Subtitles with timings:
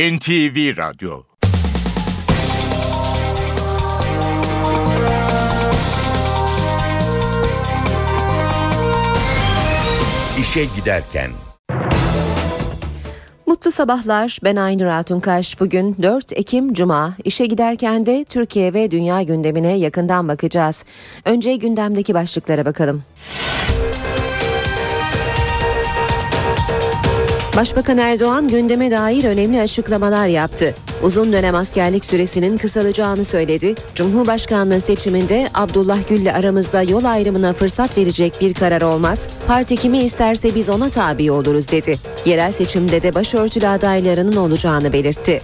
[0.00, 1.22] NTV Radyo
[10.40, 11.30] İşe Giderken
[13.46, 14.38] Mutlu sabahlar.
[14.44, 15.60] Ben Aynur Altunkaş.
[15.60, 17.14] Bugün 4 Ekim Cuma.
[17.24, 20.84] İşe giderken de Türkiye ve dünya gündemine yakından bakacağız.
[21.24, 23.02] Önce gündemdeki başlıklara bakalım.
[27.56, 30.74] Başbakan Erdoğan gündeme dair önemli açıklamalar yaptı.
[31.02, 33.74] Uzun dönem askerlik süresinin kısalacağını söyledi.
[33.94, 39.28] Cumhurbaşkanlığı seçiminde Abdullah Gül'le aramızda yol ayrımına fırsat verecek bir karar olmaz.
[39.46, 41.98] Parti kimi isterse biz ona tabi oluruz dedi.
[42.24, 45.42] Yerel seçimde de başörtülü adaylarının olacağını belirtti.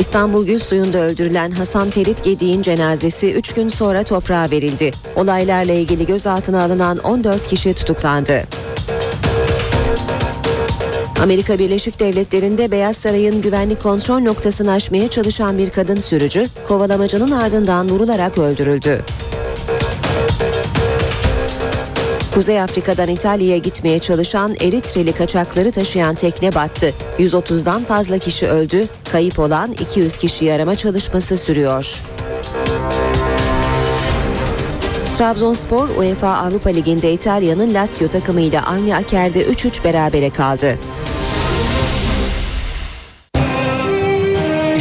[0.00, 4.90] İstanbul Gül Suyu'nda öldürülen Hasan Ferit Gedik'in cenazesi 3 gün sonra toprağa verildi.
[5.16, 8.44] Olaylarla ilgili gözaltına alınan 14 kişi tutuklandı.
[11.22, 17.88] Amerika Birleşik Devletleri'nde Beyaz Saray'ın güvenlik kontrol noktasını aşmaya çalışan bir kadın sürücü kovalamacının ardından
[17.88, 19.00] vurularak öldürüldü.
[22.34, 26.94] Kuzey Afrika'dan İtalya'ya gitmeye çalışan Eritreli kaçakları taşıyan tekne battı.
[27.18, 28.86] 130'dan fazla kişi öldü.
[29.12, 32.00] Kayıp olan 200 kişiyi arama çalışması sürüyor.
[35.18, 40.78] Trabzonspor UEFA Avrupa Ligi'nde İtalya'nın Lazio takımıyla aynı akerde 3-3 berabere kaldı.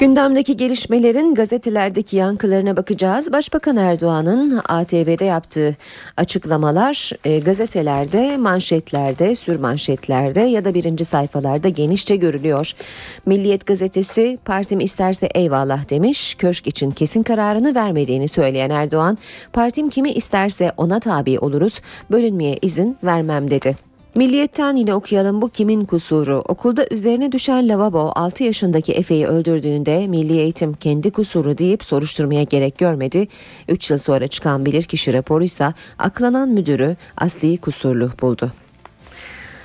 [0.00, 3.32] Gündemdeki gelişmelerin gazetelerdeki yankılarına bakacağız.
[3.32, 5.76] Başbakan Erdoğan'ın ATV'de yaptığı
[6.16, 12.72] açıklamalar e, gazetelerde, manşetlerde, sürmanşetlerde ya da birinci sayfalarda genişçe görülüyor.
[13.26, 16.34] Milliyet gazetesi partim isterse eyvallah demiş.
[16.34, 19.18] Köşk için kesin kararını vermediğini söyleyen Erdoğan,
[19.52, 23.87] partim kimi isterse ona tabi oluruz, bölünmeye izin vermem dedi.
[24.18, 26.42] Milliyetten yine okuyalım bu kimin kusuru?
[26.48, 32.78] Okulda üzerine düşen lavabo 6 yaşındaki Efe'yi öldürdüğünde Milli Eğitim kendi kusuru deyip soruşturmaya gerek
[32.78, 33.28] görmedi.
[33.68, 38.52] 3 yıl sonra çıkan bilirkişi raporu ise aklanan müdürü asli kusurlu buldu.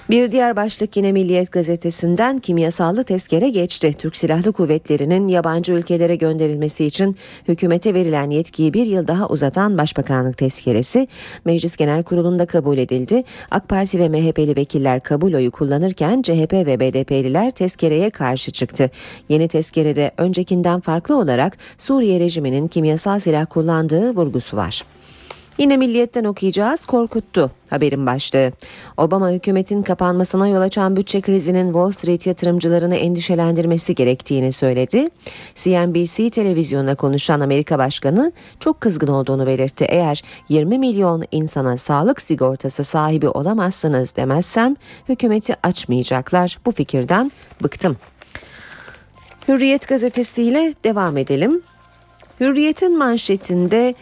[0.10, 3.94] Bir diğer başlık yine Milliyet gazetesinden kimyasallı tezkere geçti.
[3.94, 7.16] Türk Silahlı Kuvvetleri'nin yabancı ülkelere gönderilmesi için
[7.48, 11.08] hükümete verilen yetkiyi bir yıl daha uzatan Başbakanlık tezkeresi
[11.46, 13.24] Meclis Genel Kurulu'nda kabul edildi.
[13.52, 18.90] AK Parti ve MHP'li vekiller kabul oyu kullanırken CHP ve BDP'liler tezkereye karşı çıktı.
[19.30, 24.84] Yeni tezkerede öncekinden farklı olarak Suriye rejiminin kimyasal silah kullandığı vurgusu var.
[25.58, 28.52] Yine milliyetten okuyacağız korkuttu haberin başlığı.
[28.98, 35.10] Obama hükümetin kapanmasına yol açan bütçe krizinin Wall Street yatırımcılarını endişelendirmesi gerektiğini söyledi.
[35.56, 39.86] CNBC televizyonda konuşan Amerika Başkanı çok kızgın olduğunu belirtti.
[39.90, 44.76] Eğer 20 milyon insana sağlık sigortası sahibi olamazsınız demezsem
[45.10, 46.60] hükümeti açmayacaklar.
[46.66, 47.32] Bu fikirden
[47.64, 47.98] bıktım.
[49.48, 51.62] Hürriyet gazetesiyle devam edelim.
[52.40, 53.96] Hürriyet'in manşetinde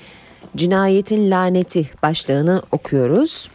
[0.55, 3.49] Cinayetin laneti başlığını okuyoruz.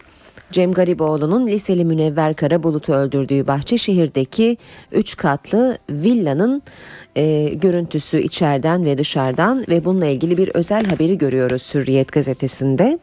[0.53, 4.57] Cem Gariboğlu'nun liseli Münevver Karabulut'u öldürdüğü Bahçeşehir'deki
[4.93, 6.63] 3 katlı villanın
[7.17, 12.99] e, görüntüsü içeriden ve dışarıdan ve bununla ilgili bir özel haberi görüyoruz Hürriyet gazetesinde.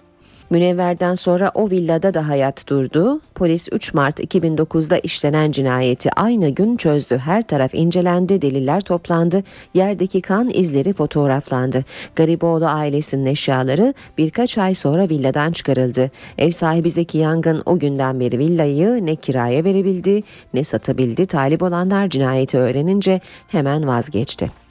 [0.54, 3.22] Münevver'den sonra o villada da hayat durdu.
[3.36, 7.18] Polis 3 Mart 2009'da işlenen cinayeti aynı gün çözdü.
[7.18, 9.44] Her taraf incelendi, deliller toplandı.
[9.74, 11.86] Yerdeki kan izleri fotoğraflandı.
[12.16, 16.12] Gariboğlu ailesinin eşyaları birkaç ay sonra villadan çıkarıldı.
[16.38, 21.26] Ev sahibi Zeki Yangın o günden beri villayı ne kiraya verebildi ne satabildi.
[21.26, 24.63] Talip olanlar cinayeti öğrenince hemen vazgeçti.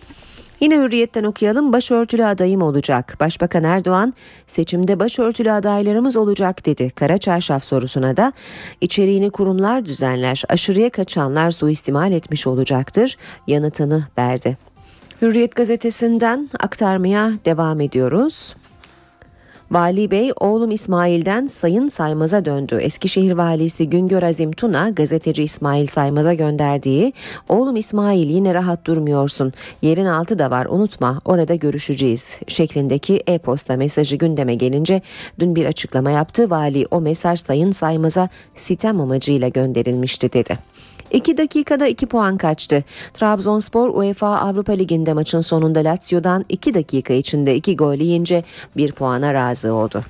[0.63, 3.17] Yine hürriyetten okuyalım başörtülü adayım olacak.
[3.21, 4.15] Başbakan Erdoğan
[4.47, 6.91] seçimde başörtülü adaylarımız olacak dedi.
[6.91, 8.33] Kara çarşaf sorusuna da
[8.81, 13.17] içeriğini kurumlar düzenler aşırıya kaçanlar suistimal etmiş olacaktır
[13.47, 14.59] yanıtını verdi.
[15.23, 18.55] Hürriyet gazetesinden aktarmaya devam ediyoruz.
[19.73, 22.79] Vali Bey oğlum İsmail'den Sayın Saymaz'a döndü.
[22.83, 27.13] Eskişehir Valisi Güngör Azim Tuna gazeteci İsmail Saymaz'a gönderdiği
[27.49, 29.53] oğlum İsmail yine rahat durmuyorsun
[29.83, 35.03] yerin altı da var unutma orada görüşeceğiz şeklindeki e-posta mesajı gündeme gelince
[35.39, 36.51] dün bir açıklama yaptı.
[36.51, 40.59] Vali o mesaj Sayın Saymaz'a sitem amacıyla gönderilmişti dedi.
[41.13, 42.85] 2 dakikada 2 puan kaçtı.
[43.15, 48.45] Trabzonspor UEFA Avrupa Ligi'nde maçın sonunda Lazio'dan 2 dakika içinde 2 gol yiyince
[48.77, 50.05] 1 puana razı oldu.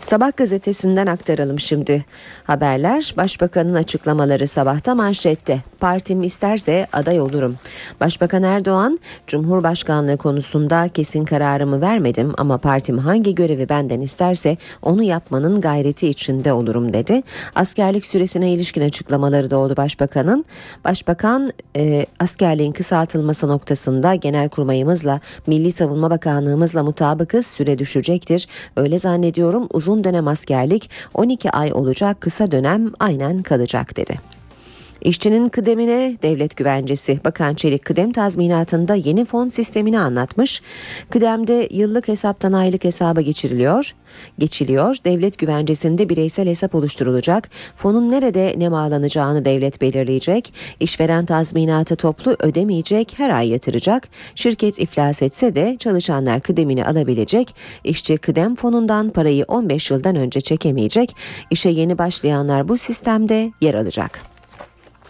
[0.00, 2.04] Sabah gazetesinden aktaralım şimdi.
[2.44, 5.60] Haberler Başbakanın açıklamaları sabahta manşette.
[5.80, 7.56] Partim isterse aday olurum.
[8.00, 15.60] Başbakan Erdoğan, Cumhurbaşkanlığı konusunda kesin kararımı vermedim ama partim hangi görevi benden isterse onu yapmanın
[15.60, 17.22] gayreti içinde olurum dedi.
[17.54, 20.44] Askerlik süresine ilişkin açıklamaları da oldu Başbakanın.
[20.84, 28.48] Başbakan e, askerliğin kısaltılması noktasında Genelkurmayımızla Milli Savunma Bakanlığımızla mutabıkız süre düşecektir.
[28.76, 34.39] Öyle zannediyorum uzun dönem askerlik 12 ay olacak kısa dönem aynen kalacak dedi.
[35.02, 37.20] İşçinin kıdemine devlet güvencesi.
[37.24, 40.62] Bakan Çelik kıdem tazminatında yeni fon sistemini anlatmış.
[41.10, 43.90] Kıdemde yıllık hesaptan aylık hesaba geçiriliyor.
[44.38, 44.96] Geçiliyor.
[45.04, 47.50] Devlet güvencesinde bireysel hesap oluşturulacak.
[47.76, 50.54] Fonun nerede ne bağlanacağını devlet belirleyecek.
[50.80, 54.08] İşveren tazminatı toplu ödemeyecek, her ay yatıracak.
[54.34, 57.54] Şirket iflas etse de çalışanlar kıdemini alabilecek.
[57.84, 61.16] İşçi kıdem fonundan parayı 15 yıldan önce çekemeyecek.
[61.50, 64.29] İşe yeni başlayanlar bu sistemde yer alacak.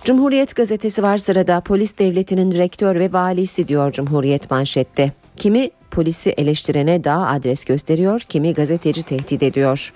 [0.05, 5.13] Cumhuriyet gazetesi var sırada polis devletinin rektör ve valisi diyor Cumhuriyet manşette.
[5.37, 9.93] Kimi polisi eleştirene daha adres gösteriyor, kimi gazeteci tehdit ediyor.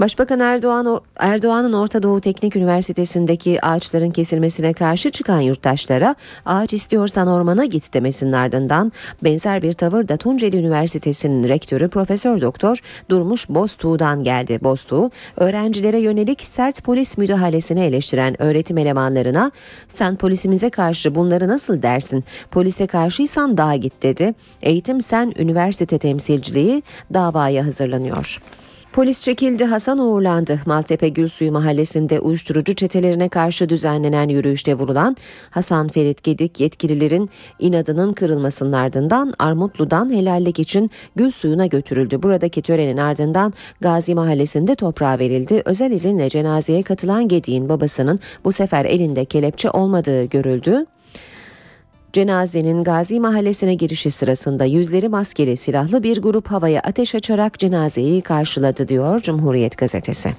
[0.00, 6.14] Başbakan Erdoğan Erdoğan'ın Orta Doğu Teknik Üniversitesi'ndeki ağaçların kesilmesine karşı çıkan yurttaşlara
[6.46, 8.92] ağaç istiyorsan ormana git demesinin ardından
[9.24, 14.58] benzer bir tavır da Tunceli Üniversitesi'nin rektörü Profesör Doktor Durmuş Boztuğ'dan geldi.
[14.62, 19.50] Boztuğ öğrencilere yönelik sert polis müdahalesini eleştiren öğretim elemanlarına
[19.88, 22.24] sen polisimize karşı bunları nasıl dersin?
[22.50, 24.34] Polise karşıysan daha git dedi.
[24.62, 26.82] Eğitim sen üniversite temsilciliği
[27.14, 28.40] davaya hazırlanıyor.
[28.94, 30.60] Polis çekildi Hasan uğurlandı.
[30.66, 35.16] Maltepe Gülsuyu mahallesinde uyuşturucu çetelerine karşı düzenlenen yürüyüşte vurulan
[35.50, 42.22] Hasan Ferit Gedik yetkililerin inadının kırılmasının ardından Armutlu'dan helallik için Gülsuyu'na götürüldü.
[42.22, 45.62] Buradaki törenin ardından Gazi mahallesinde toprağa verildi.
[45.64, 50.86] Özel izinle cenazeye katılan Gedik'in babasının bu sefer elinde kelepçe olmadığı görüldü.
[52.14, 58.88] Cenazenin Gazi Mahallesi'ne girişi sırasında yüzleri maskeli silahlı bir grup havaya ateş açarak cenazeyi karşıladı
[58.88, 60.34] diyor Cumhuriyet Gazetesi.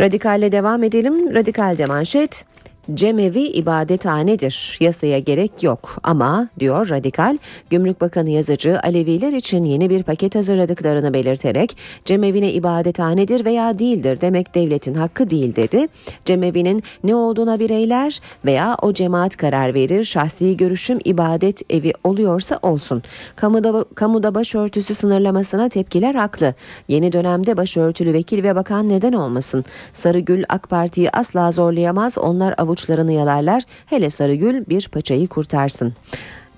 [0.00, 1.34] Radikalle devam edelim.
[1.34, 2.44] Radikalde manşet
[2.94, 4.76] Cemevi ibadethanedir.
[4.80, 7.38] Yasaya gerek yok ama diyor Radikal,
[7.70, 14.54] Gümrük Bakanı yazıcı Aleviler için yeni bir paket hazırladıklarını belirterek cemevine ibadethanedir veya değildir demek
[14.54, 15.86] devletin hakkı değil dedi.
[16.24, 20.04] Cemevinin ne olduğuna bireyler veya o cemaat karar verir.
[20.04, 23.02] Şahsi görüşüm ibadet evi oluyorsa olsun.
[23.36, 26.54] Kamuda, kamuda başörtüsü sınırlamasına tepkiler haklı.
[26.88, 29.64] Yeni dönemde başörtülü vekil ve bakan neden olmasın?
[29.92, 32.18] Sarıgül AK Parti'yi asla zorlayamaz.
[32.18, 33.62] Onlar avuç avuçlarını yalarlar.
[33.86, 35.94] Hele Sarıgül bir paçayı kurtarsın.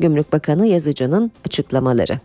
[0.00, 2.20] Gümrük Bakanı Yazıcı'nın açıklamaları.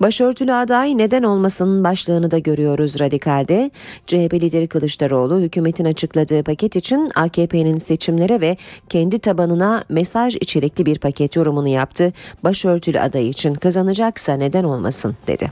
[0.00, 3.70] Başörtülü aday neden olmasının başlığını da görüyoruz radikalde.
[4.06, 8.56] CHP lideri Kılıçdaroğlu hükümetin açıkladığı paket için AKP'nin seçimlere ve
[8.88, 12.12] kendi tabanına mesaj içerikli bir paket yorumunu yaptı.
[12.44, 15.50] Başörtülü aday için kazanacaksa neden olmasın dedi.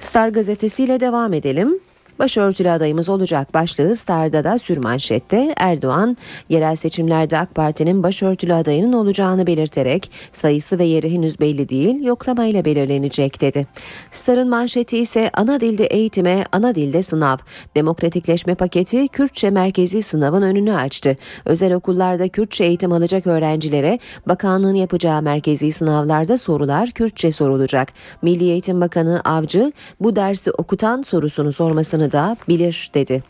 [0.00, 1.78] Star gazetesiyle devam edelim.
[2.22, 6.16] Başörtülü adayımız olacak başlığı Star'da da sürmanşette Erdoğan
[6.48, 12.64] yerel seçimlerde AK Parti'nin başörtülü adayının olacağını belirterek sayısı ve yeri henüz belli değil yoklamayla
[12.64, 13.66] belirlenecek dedi.
[14.12, 17.36] Star'ın manşeti ise ana dilde eğitime ana dilde sınav.
[17.76, 21.16] Demokratikleşme paketi Kürtçe merkezi sınavın önünü açtı.
[21.44, 23.98] Özel okullarda Kürtçe eğitim alacak öğrencilere
[24.28, 27.88] bakanlığın yapacağı merkezi sınavlarda sorular Kürtçe sorulacak.
[28.22, 33.22] Milli Eğitim Bakanı Avcı bu dersi okutan sorusunu sormasını da bilir dedi.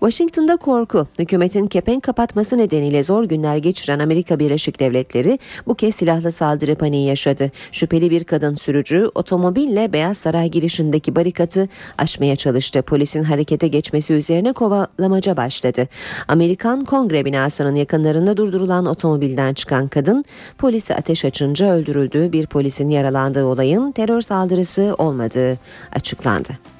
[0.00, 6.32] Washington'da korku, hükümetin kepenk kapatması nedeniyle zor günler geçiren Amerika Birleşik Devletleri bu kez silahlı
[6.32, 7.50] saldırı paniği yaşadı.
[7.72, 11.68] Şüpheli bir kadın sürücü otomobille Beyaz Saray girişindeki barikatı
[11.98, 12.82] aşmaya çalıştı.
[12.82, 15.88] Polisin harekete geçmesi üzerine kovalamaca başladı.
[16.28, 20.24] Amerikan Kongre binasının yakınlarında durdurulan otomobilden çıkan kadın
[20.58, 22.32] polisi ateş açınca öldürüldü.
[22.32, 25.58] Bir polisin yaralandığı olayın terör saldırısı olmadığı
[25.92, 26.75] açıklandı.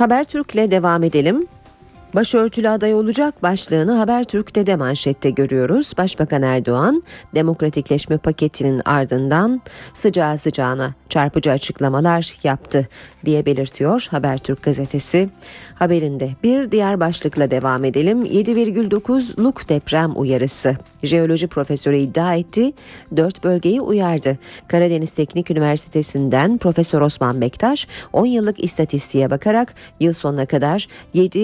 [0.00, 1.46] Habertürk'le devam edelim.
[2.14, 5.92] Başörtülü aday olacak başlığını Habertürk'te de manşette görüyoruz.
[5.98, 7.02] Başbakan Erdoğan
[7.34, 9.62] demokratikleşme paketinin ardından
[9.94, 12.88] sıcağı sıcağına çarpıcı açıklamalar yaptı
[13.24, 15.28] diye belirtiyor Habertürk gazetesi
[15.74, 16.30] haberinde.
[16.42, 18.24] Bir diğer başlıkla devam edelim.
[18.24, 20.76] 7,9'luk deprem uyarısı.
[21.02, 22.72] Jeoloji profesörü iddia etti.
[23.16, 24.38] 4 bölgeyi uyardı.
[24.68, 31.38] Karadeniz Teknik Üniversitesi'nden Profesör Osman Bektaş 10 yıllık istatistiğe bakarak yıl sonuna kadar 7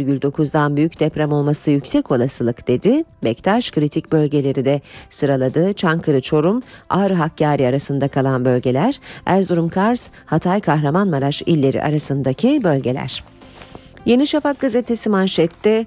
[0.00, 3.04] 7,9'dan büyük deprem olması yüksek olasılık dedi.
[3.24, 5.72] Bektaş kritik bölgeleri de sıraladı.
[5.72, 13.24] Çankırı, Çorum, Ağrı, Hakkari arasında kalan bölgeler, Erzurum, Kars, Hatay, Kahramanmaraş illeri arasındaki bölgeler.
[14.06, 15.86] Yeni Şafak gazetesi manşette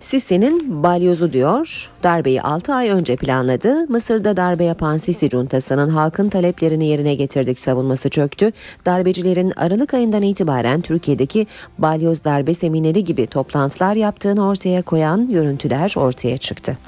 [0.00, 1.90] Sisi'nin balyozu diyor.
[2.02, 3.86] Darbeyi 6 ay önce planladı.
[3.88, 8.52] Mısır'da darbe yapan Sisi cuntasının halkın taleplerini yerine getirdik savunması çöktü.
[8.86, 11.46] Darbecilerin Aralık ayından itibaren Türkiye'deki
[11.78, 16.78] balyoz darbe semineri gibi toplantılar yaptığını ortaya koyan görüntüler ortaya çıktı.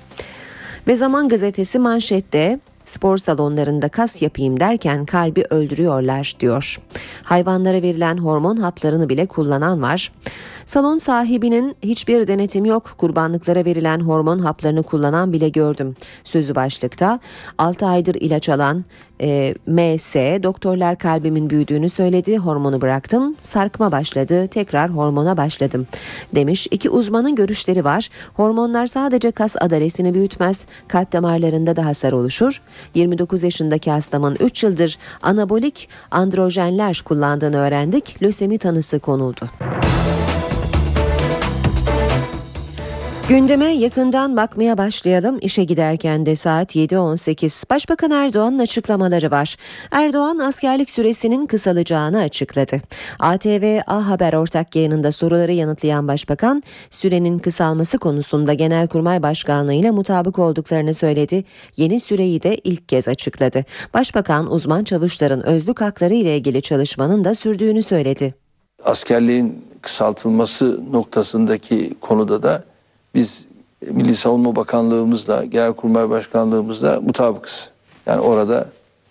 [0.86, 6.80] Ve Zaman gazetesi manşette spor salonlarında kas yapayım derken kalbi öldürüyorlar diyor.
[7.23, 10.12] Hayvanlara verilen hormon haplarını bile kullanan var.
[10.66, 12.95] Salon sahibinin hiçbir denetim yok.
[12.99, 15.97] Kurbanlıklara verilen hormon haplarını kullanan bile gördüm.
[16.25, 17.21] Sözü başlıkta
[17.59, 18.85] 6 aydır ilaç alan
[19.20, 22.38] e, MS doktorlar kalbimin büyüdüğünü söyledi.
[22.38, 23.37] Hormonu bıraktım.
[23.40, 24.48] Sarkma başladı.
[24.48, 25.87] Tekrar hormona başladım.
[26.34, 26.68] Demiş.
[26.70, 28.08] İki uzmanın görüşleri var.
[28.34, 30.60] Hormonlar sadece kas adalesini büyütmez.
[30.88, 32.62] Kalp damarlarında da hasar oluşur.
[32.94, 38.22] 29 yaşındaki hastamın 3 yıldır anabolik androjenler kullandığını öğrendik.
[38.22, 39.48] Lösemi tanısı konuldu.
[43.28, 45.38] Gündeme yakından bakmaya başlayalım.
[45.40, 47.70] İşe giderken de saat 7.18.
[47.70, 49.56] Başbakan Erdoğan'ın açıklamaları var.
[49.90, 52.76] Erdoğan askerlik süresinin kısalacağını açıkladı.
[53.20, 60.38] ATV A Haber ortak yayınında soruları yanıtlayan Başbakan, sürenin kısalması konusunda Genelkurmay Başkanlığı ile mutabık
[60.38, 61.44] olduklarını söyledi.
[61.76, 63.64] Yeni süreyi de ilk kez açıkladı.
[63.94, 68.35] Başbakan uzman çavuşların özlük hakları ile ilgili çalışmanın da sürdüğünü söyledi.
[68.85, 72.64] Askerliğin kısaltılması noktasındaki konuda da
[73.18, 73.46] biz
[73.90, 77.70] Milli Savunma Bakanlığımızla, Genelkurmay Başkanlığımızla mutabıkız.
[78.06, 78.68] Yani orada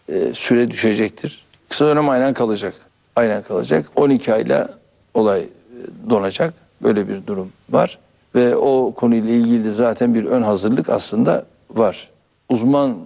[0.10, 1.46] e, süre düşecektir.
[1.70, 2.74] Kısa dönem aynen kalacak.
[3.16, 3.86] Aynen kalacak.
[3.96, 4.70] 12 ayla
[5.14, 5.48] olay e,
[6.10, 6.54] donacak.
[6.82, 8.00] Böyle bir durum var.
[8.36, 12.10] Ve o konuyla ilgili zaten bir ön hazırlık aslında var.
[12.50, 12.98] Uzman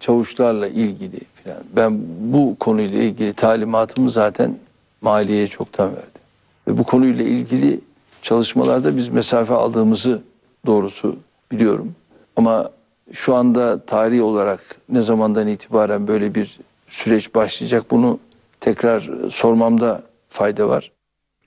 [0.00, 1.58] çavuşlarla ilgili falan.
[1.76, 4.56] Ben bu konuyla ilgili talimatımı zaten
[5.00, 6.22] maliyeye çoktan verdim.
[6.68, 7.80] Ve bu konuyla ilgili
[8.22, 10.22] çalışmalarda biz mesafe aldığımızı
[10.66, 11.16] doğrusu
[11.52, 11.94] biliyorum.
[12.36, 12.70] Ama
[13.12, 18.18] şu anda tarihi olarak ne zamandan itibaren böyle bir süreç başlayacak bunu
[18.60, 20.90] tekrar sormamda fayda var.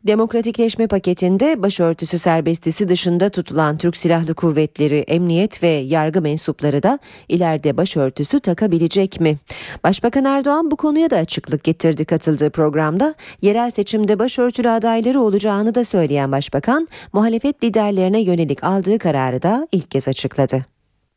[0.08, 7.78] Demokratikleşme paketinde başörtüsü serbestisi dışında tutulan Türk Silahlı Kuvvetleri, emniyet ve yargı mensupları da ileride
[7.78, 9.38] başörtüsü takabilecek mi?
[9.84, 13.16] Başbakan Erdoğan bu konuya da açıklık getirdi katıldığı programda.
[13.42, 19.92] Yerel seçimde başörtülü adayları olacağını da söyleyen başbakan, muhalefet liderlerine yönelik aldığı kararı da ilk
[19.92, 20.66] kez açıkladı.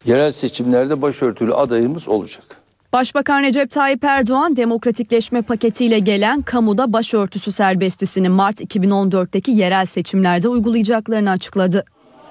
[0.04, 2.65] Yerel seçimlerde başörtülü adayımız olacak.
[2.92, 11.30] Başbakan Recep Tayyip Erdoğan demokratikleşme paketiyle gelen kamuda başörtüsü serbestisini Mart 2014'teki yerel seçimlerde uygulayacaklarını
[11.30, 11.84] açıkladı.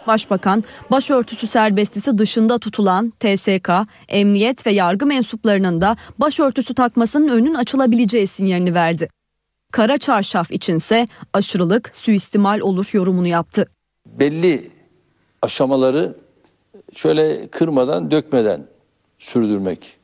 [0.07, 3.69] Başbakan, başörtüsü serbestisi dışında tutulan TSK,
[4.09, 9.09] emniyet ve yargı mensuplarının da başörtüsü takmasının önün açılabileceği sinyalini verdi.
[9.71, 13.67] Kara çarşaf içinse aşırılık, suistimal olur yorumunu yaptı.
[14.05, 14.71] Belli
[15.41, 16.15] aşamaları
[16.93, 18.65] şöyle kırmadan, dökmeden
[19.17, 19.94] sürdürmek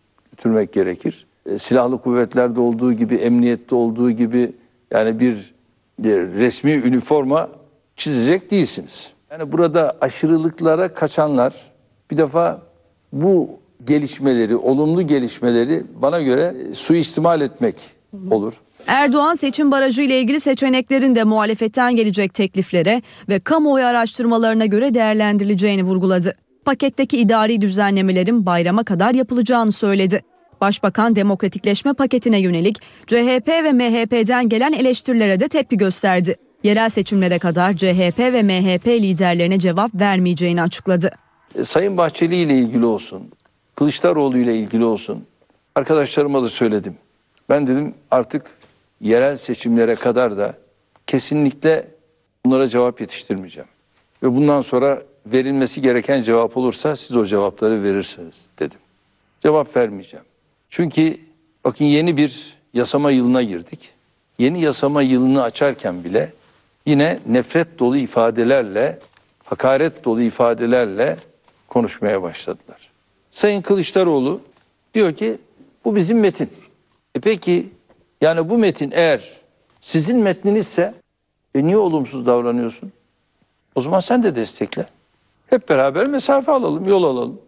[0.42, 1.26] götürmek gerekir.
[1.46, 4.52] E, silahlı kuvvetlerde olduğu gibi, emniyette olduğu gibi
[4.92, 5.54] yani bir,
[6.00, 7.50] bir resmi üniforma
[7.96, 9.14] çizecek değilsiniz.
[9.32, 11.54] Yani burada aşırılıklara kaçanlar
[12.12, 12.62] bir defa
[13.14, 13.50] bu
[13.84, 17.76] gelişmeleri, olumlu gelişmeleri bana göre suistimal etmek
[18.32, 18.54] olur.
[18.88, 25.84] Erdoğan seçim barajı ile ilgili seçeneklerin de muhalefetten gelecek tekliflere ve kamuoyu araştırmalarına göre değerlendirileceğini
[25.84, 26.36] vurguladı.
[26.66, 30.24] Paketteki idari düzenlemelerin bayrama kadar yapılacağını söyledi.
[30.62, 36.36] Başbakan demokratikleşme paketine yönelik CHP ve MHP'den gelen eleştirilere de tepki gösterdi.
[36.64, 41.12] Yerel seçimlere kadar CHP ve MHP liderlerine cevap vermeyeceğini açıkladı.
[41.56, 43.32] E, Sayın Bahçeli ile ilgili olsun,
[43.76, 45.26] Kılıçdaroğlu ile ilgili olsun
[45.76, 46.96] arkadaşlarıma da söyledim.
[47.50, 48.46] Ben dedim artık
[49.02, 50.54] yerel seçimlere kadar da
[51.08, 51.88] kesinlikle
[52.46, 53.70] bunlara cevap yetiştirmeyeceğim.
[54.24, 58.80] Ve bundan sonra verilmesi gereken cevap olursa siz o cevapları verirsiniz dedim.
[59.44, 60.26] Cevap vermeyeceğim.
[60.72, 61.18] Çünkü
[61.64, 63.90] bakın yeni bir yasama yılına girdik.
[64.40, 66.34] Yeni yasama yılını açarken bile
[66.86, 69.00] yine nefret dolu ifadelerle,
[69.46, 71.18] hakaret dolu ifadelerle
[71.68, 72.92] konuşmaya başladılar.
[73.32, 74.42] Sayın Kılıçdaroğlu
[74.94, 75.38] diyor ki
[75.86, 76.50] bu bizim metin.
[77.16, 77.70] E peki
[78.22, 79.30] yani bu metin eğer
[79.82, 80.94] sizin metninizse
[81.56, 82.92] e niye olumsuz davranıyorsun?
[83.76, 84.86] O zaman sen de destekle.
[85.48, 87.42] Hep beraber mesafe alalım, yol alalım.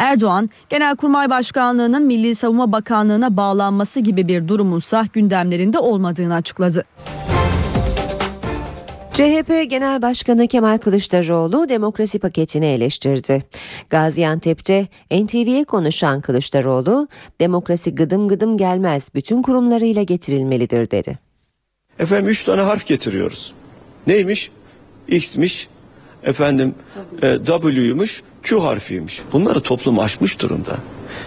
[0.00, 6.84] Erdoğan, Genelkurmay Başkanlığı'nın Milli Savunma Bakanlığı'na bağlanması gibi bir durumunsa gündemlerinde olmadığını açıkladı.
[9.12, 13.44] CHP Genel Başkanı Kemal Kılıçdaroğlu demokrasi paketini eleştirdi.
[13.90, 17.08] Gaziantep'te NTV'ye konuşan Kılıçdaroğlu,
[17.40, 21.18] demokrasi gıdım gıdım gelmez, bütün kurumlarıyla getirilmelidir dedi.
[21.98, 23.54] Efendim üç tane harf getiriyoruz.
[24.06, 24.50] Neymiş?
[25.08, 25.68] X'miş,
[26.24, 26.74] efendim
[27.22, 29.22] e, W'ymuş, Q harfiymiş.
[29.32, 30.76] Bunları toplum aşmış durumda.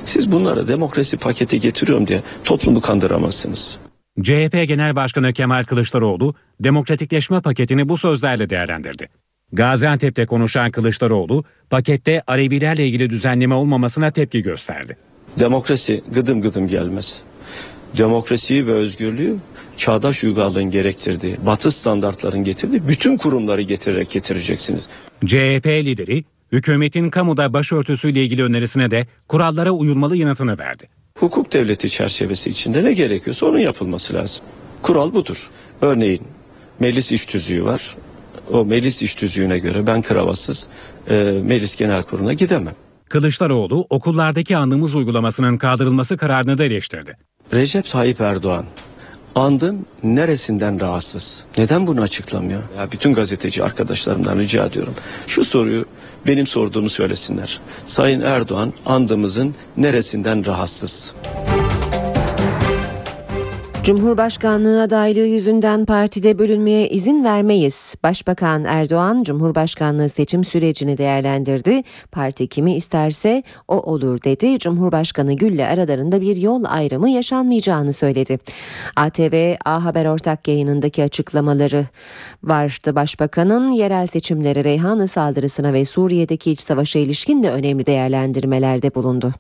[0.06, 3.78] Siz bunlara demokrasi paketi getiriyorum diye toplumu kandıramazsınız.
[4.22, 9.10] CHP Genel Başkanı Kemal Kılıçdaroğlu demokratikleşme paketini bu sözlerle değerlendirdi.
[9.54, 14.98] Gaziantep'te konuşan Kılıçdaroğlu pakette Alevilerle ilgili düzenleme olmamasına tepki gösterdi.
[15.40, 17.24] Demokrasi gıdım gıdım gelmez.
[17.98, 19.36] Demokrasiyi ve özgürlüğü
[19.78, 24.90] çağdaş uygarlığın gerektirdiği, batı standartların getirdiği bütün kurumları getirerek getireceksiniz.
[25.26, 30.88] CHP lideri hükümetin kamuda başörtüsüyle ilgili önerisine de kurallara uyulmalı yanıtını verdi.
[31.18, 34.44] Hukuk devleti çerçevesi içinde ne gerekiyorsa onun yapılması lazım.
[34.82, 35.50] Kural budur.
[35.82, 36.22] Örneğin
[36.80, 37.96] meclis iş tüzüğü var.
[38.52, 40.68] O meclis iş tüzüğüne göre ben kravatsız
[41.10, 41.14] e,
[41.44, 42.74] meclis genel kuruluna gidemem.
[43.10, 47.18] Kılıçdaroğlu okullardaki andımız uygulamasının kaldırılması kararını da eleştirdi.
[47.54, 48.66] Recep Tayyip Erdoğan
[49.36, 51.44] andın neresinden rahatsız?
[51.58, 52.62] Neden bunu açıklamıyor?
[52.78, 54.94] Ya bütün gazeteci arkadaşlarımdan rica ediyorum.
[55.28, 55.86] Şu soruyu
[56.28, 57.62] benim sorduğumu söylesinler.
[57.86, 61.14] Sayın Erdoğan andımızın neresinden rahatsız?
[63.84, 67.96] Cumhurbaşkanlığı adaylığı yüzünden partide bölünmeye izin vermeyiz.
[68.04, 71.84] Başbakan Erdoğan Cumhurbaşkanlığı seçim sürecini değerlendirdi.
[72.12, 74.60] Parti kimi isterse o olur dedi.
[74.60, 78.38] Cumhurbaşkanı Gül'le aralarında bir yol ayrımı yaşanmayacağını söyledi.
[78.96, 81.86] ATV A Haber ortak yayınındaki açıklamaları
[82.44, 82.96] vardı.
[82.96, 89.32] Başbakanın yerel seçimlere Reyhanlı saldırısına ve Suriye'deki iç savaşa ilişkin de önemli değerlendirmelerde bulundu.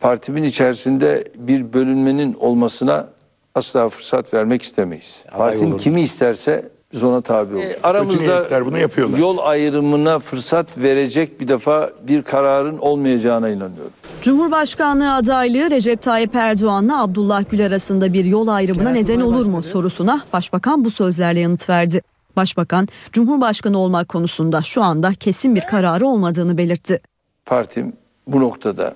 [0.00, 3.15] Partimin içerisinde bir bölünmenin olmasına
[3.56, 5.24] asla fırsat vermek istemeyiz.
[5.36, 7.76] Partinin kimi isterse biz ona tabi oluruz.
[7.82, 9.18] aramızda niyetler bunu yapıyorlar.
[9.18, 13.92] yol ayrımına fırsat verecek bir defa bir kararın olmayacağına inanıyorum.
[14.22, 20.24] Cumhurbaşkanlığı adaylığı Recep Tayyip Erdoğan'la Abdullah Gül arasında bir yol ayrımına neden olur mu sorusuna
[20.32, 22.02] Başbakan bu sözlerle yanıt verdi.
[22.36, 27.00] Başbakan, Cumhurbaşkanı olmak konusunda şu anda kesin bir kararı olmadığını belirtti.
[27.46, 27.92] Partim
[28.26, 28.94] bu noktada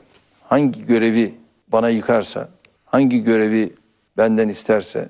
[0.48, 1.34] hangi görevi
[1.68, 2.48] bana yıkarsa,
[2.84, 3.72] hangi görevi
[4.20, 5.08] benden isterse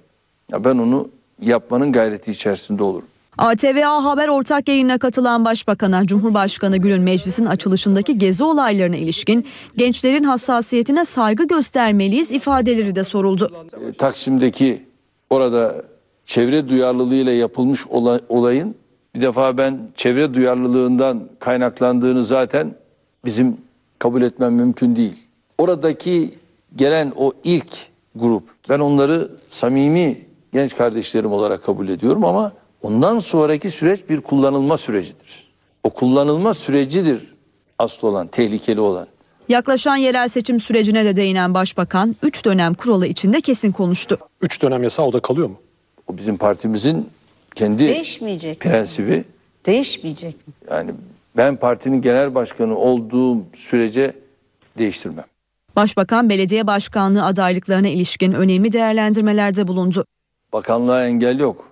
[0.53, 1.09] ya ben onu
[1.43, 3.07] yapmanın gayreti içerisinde olurum.
[3.39, 9.47] ATV A Haber ortak yayınına katılan Başbakan'a Cumhurbaşkanı Gül'ün meclisin açılışındaki gezi olaylarına ilişkin
[9.77, 13.67] gençlerin hassasiyetine saygı göstermeliyiz ifadeleri de soruldu.
[13.89, 14.83] E, Taksim'deki
[15.31, 15.83] orada
[16.25, 18.75] çevre duyarlılığıyla yapılmış ola- olayın
[19.15, 22.75] bir defa ben çevre duyarlılığından kaynaklandığını zaten
[23.25, 23.57] bizim
[23.99, 25.17] kabul etmem mümkün değil.
[25.59, 26.31] Oradaki
[26.77, 30.19] gelen o ilk grup ben onları samimi
[30.53, 35.51] genç kardeşlerim olarak kabul ediyorum ama ondan sonraki süreç bir kullanılma sürecidir.
[35.85, 37.35] O kullanılma sürecidir
[37.79, 39.07] asıl olan, tehlikeli olan.
[39.49, 44.19] Yaklaşan yerel seçim sürecine de değinen Başbakan 3 dönem kuralı içinde kesin konuştu.
[44.41, 45.57] 3 dönem yasağı o da kalıyor mu?
[46.07, 47.09] O bizim partimizin
[47.55, 48.71] kendi Değişmeyecek mi?
[48.71, 49.25] prensibi.
[49.67, 50.55] Değişmeyecek mi?
[50.71, 50.91] Yani
[51.37, 54.15] ben partinin genel başkanı olduğum sürece
[54.79, 55.25] değiştirmem.
[55.77, 60.05] Başbakan belediye başkanlığı adaylıklarına ilişkin önemli değerlendirmelerde bulundu.
[60.53, 61.69] Bakanlığa engel yok.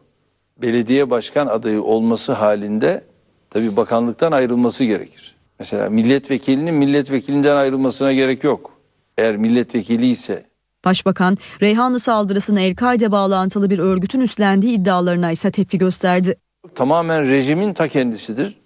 [0.62, 3.04] Belediye başkan adayı olması halinde
[3.50, 5.34] tabii bakanlıktan ayrılması gerekir.
[5.58, 8.70] Mesela milletvekilinin milletvekilinden ayrılmasına gerek yok.
[9.18, 10.44] Eğer milletvekili ise
[10.84, 16.36] Başbakan Reyhanlı saldırısına El-Kaide bağlantılı bir örgütün üstlendiği iddialarına ise tepki gösterdi.
[16.74, 18.58] tamamen rejimin ta kendisidir.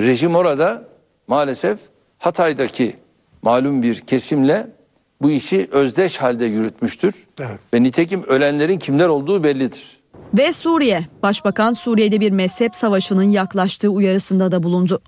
[0.00, 0.84] Rejim orada
[1.28, 1.78] maalesef
[2.18, 2.96] Hatay'daki
[3.42, 4.66] malum bir kesimle
[5.24, 7.14] bu işi özdeş halde yürütmüştür.
[7.40, 7.58] Evet.
[7.74, 9.84] Ve nitekim ölenlerin kimler olduğu bellidir.
[10.38, 11.06] Ve Suriye.
[11.22, 15.02] Başbakan Suriye'de bir mezhep savaşının yaklaştığı uyarısında da bulundu.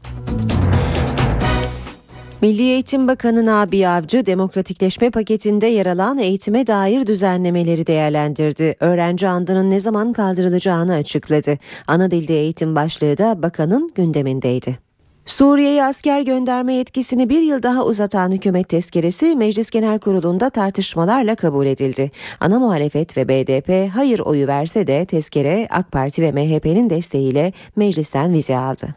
[2.43, 8.77] Milli Eğitim Bakanı Nabi Avcı demokratikleşme paketinde yer alan eğitime dair düzenlemeleri değerlendirdi.
[8.81, 11.59] Öğrenci andının ne zaman kaldırılacağını açıkladı.
[11.87, 14.86] Ana dilde eğitim başlığı da bakanın gündemindeydi.
[15.27, 21.67] Suriye'ye asker gönderme yetkisini bir yıl daha uzatan hükümet tezkeresi Meclis Genel Kurulu'nda tartışmalarla kabul
[21.67, 22.11] edildi.
[22.41, 28.33] Ana muhalefet ve BDP hayır oyu verse de tezkere AK Parti ve MHP'nin desteğiyle meclisten
[28.33, 28.95] vize aldı.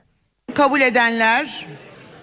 [0.54, 1.66] Kabul edenler,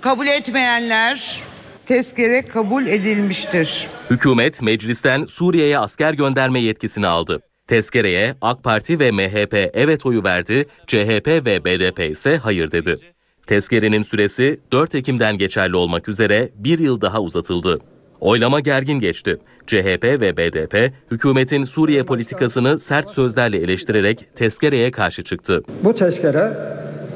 [0.00, 1.40] kabul etmeyenler
[1.86, 3.88] tezkere kabul edilmiştir.
[4.10, 7.40] Hükümet meclisten Suriye'ye asker gönderme yetkisini aldı.
[7.66, 13.15] Tezkereye AK Parti ve MHP evet oyu verdi, CHP ve BDP ise hayır dedi.
[13.46, 17.78] Tezkerenin süresi 4 Ekim'den geçerli olmak üzere bir yıl daha uzatıldı.
[18.20, 19.38] Oylama gergin geçti.
[19.66, 25.62] CHP ve BDP hükümetin Suriye politikasını sert sözlerle eleştirerek tezkereye karşı çıktı.
[25.84, 26.52] Bu tezkere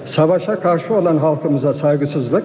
[0.07, 2.45] savaşa karşı olan halkımıza saygısızlık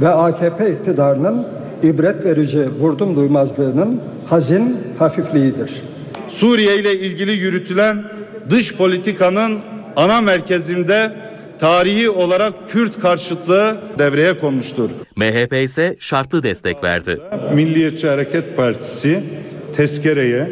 [0.00, 1.46] ve AKP iktidarının
[1.82, 5.82] ibret verici vurdum duymazlığının hazin hafifliğidir.
[6.28, 8.04] Suriye ile ilgili yürütülen
[8.50, 9.58] dış politikanın
[9.96, 11.25] ana merkezinde
[11.60, 14.90] tarihi olarak Kürt karşıtlığı devreye konmuştur.
[15.16, 17.20] MHP ise şartlı destek verdi.
[17.54, 19.22] Milliyetçi Hareket Partisi
[19.76, 20.50] tezkereye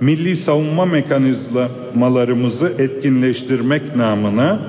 [0.00, 4.60] milli savunma mekanizmalarımızı etkinleştirmek namına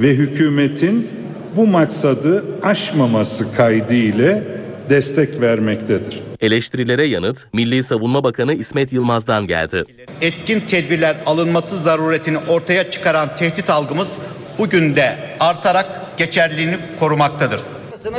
[0.00, 1.08] ve hükümetin
[1.56, 4.42] bu maksadı aşmaması kaydı ile
[4.88, 6.20] destek vermektedir.
[6.40, 9.84] Eleştirilere yanıt Milli Savunma Bakanı İsmet Yılmaz'dan geldi.
[10.20, 14.18] Etkin tedbirler alınması zaruretini ortaya çıkaran tehdit algımız
[14.58, 15.86] bugün de artarak
[16.18, 17.60] geçerliliğini korumaktadır.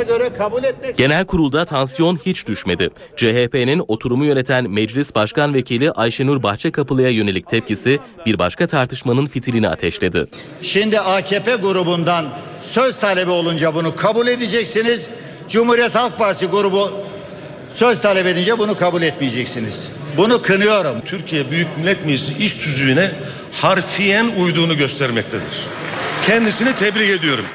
[0.08, 0.98] Göre kabul etmek...
[0.98, 2.90] Genel kurulda tansiyon hiç düşmedi.
[3.18, 10.26] CHP'nin oturumu yöneten Meclis Başkan Vekili Ayşenur Bahçekapılı'ya yönelik tepkisi bir başka tartışmanın fitilini ateşledi.
[10.62, 12.26] Şimdi AKP grubundan
[12.62, 15.10] söz talebi olunca bunu kabul edeceksiniz.
[15.50, 16.92] Cumhuriyet Halk Partisi grubu
[17.74, 19.92] söz talep edince bunu kabul etmeyeceksiniz.
[20.18, 21.02] Bunu kınıyorum.
[21.06, 23.12] Türkiye Büyük Millet Meclisi iş tüzüğüne
[23.52, 25.68] harfiyen uyduğunu göstermektedir.
[26.26, 27.46] Kendisini tebrik ediyorum.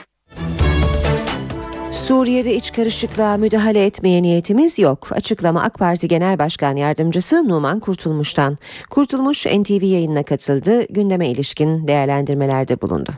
[1.92, 5.08] Suriye'de iç karışıklığa müdahale etmeye niyetimiz yok.
[5.12, 8.58] Açıklama AK Parti Genel Başkan Yardımcısı Numan Kurtulmuş'tan.
[8.90, 10.86] Kurtulmuş NTV yayınına katıldı.
[10.90, 13.10] Gündeme ilişkin değerlendirmelerde bulundu.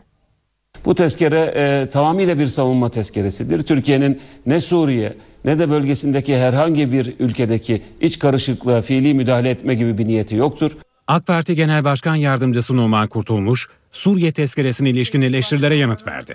[0.85, 3.63] Bu tezkere e, tamamıyla bir savunma tezkeresidir.
[3.63, 9.99] Türkiye'nin ne Suriye ne de bölgesindeki herhangi bir ülkedeki iç karışıklığa fiili müdahale etme gibi
[9.99, 10.79] bir niyeti yoktur.
[11.09, 16.35] AK Parti Genel Başkan Yardımcısı Numan Kurtulmuş, Suriye tezkeresine ilişkin eleştirilere yanıt verdi.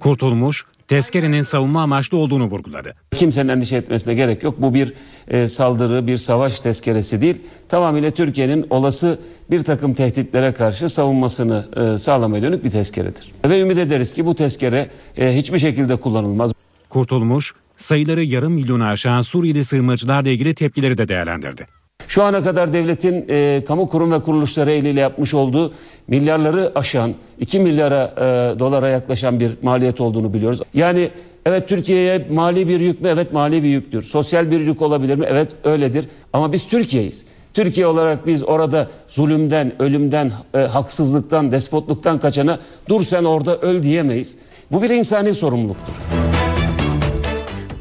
[0.00, 2.94] Kurtulmuş, tezkerenin savunma amaçlı olduğunu vurguladı.
[3.14, 4.62] Kimsenin endişe etmesine gerek yok.
[4.62, 4.92] Bu bir
[5.28, 7.36] e, saldırı, bir savaş tezkeresi değil.
[7.68, 9.18] Tamamıyla Türkiye'nin olası
[9.50, 13.32] bir takım tehditlere karşı savunmasını e, sağlamaya dönük bir tezkeredir.
[13.44, 16.52] Ve ümit ederiz ki bu tezkere e, hiçbir şekilde kullanılmaz.
[16.88, 21.66] Kurtulmuş, sayıları yarım milyonu aşan Suriyeli sığınmacılarla ilgili tepkileri de değerlendirdi.
[22.08, 25.72] Şu ana kadar devletin e, kamu kurum ve kuruluşları eliyle yapmış olduğu
[26.08, 30.60] milyarları aşan 2 milyara e, dolara yaklaşan bir maliyet olduğunu biliyoruz.
[30.74, 31.10] Yani
[31.46, 33.08] evet Türkiye'ye mali bir yük mü?
[33.08, 34.02] Evet mali bir yüktür.
[34.02, 35.26] Sosyal bir yük olabilir mi?
[35.28, 36.04] Evet öyledir.
[36.32, 37.26] Ama biz Türkiye'yiz.
[37.54, 44.38] Türkiye olarak biz orada zulümden, ölümden, e, haksızlıktan, despotluktan kaçana dur sen orada öl diyemeyiz.
[44.72, 46.17] Bu bir insani sorumluluktur.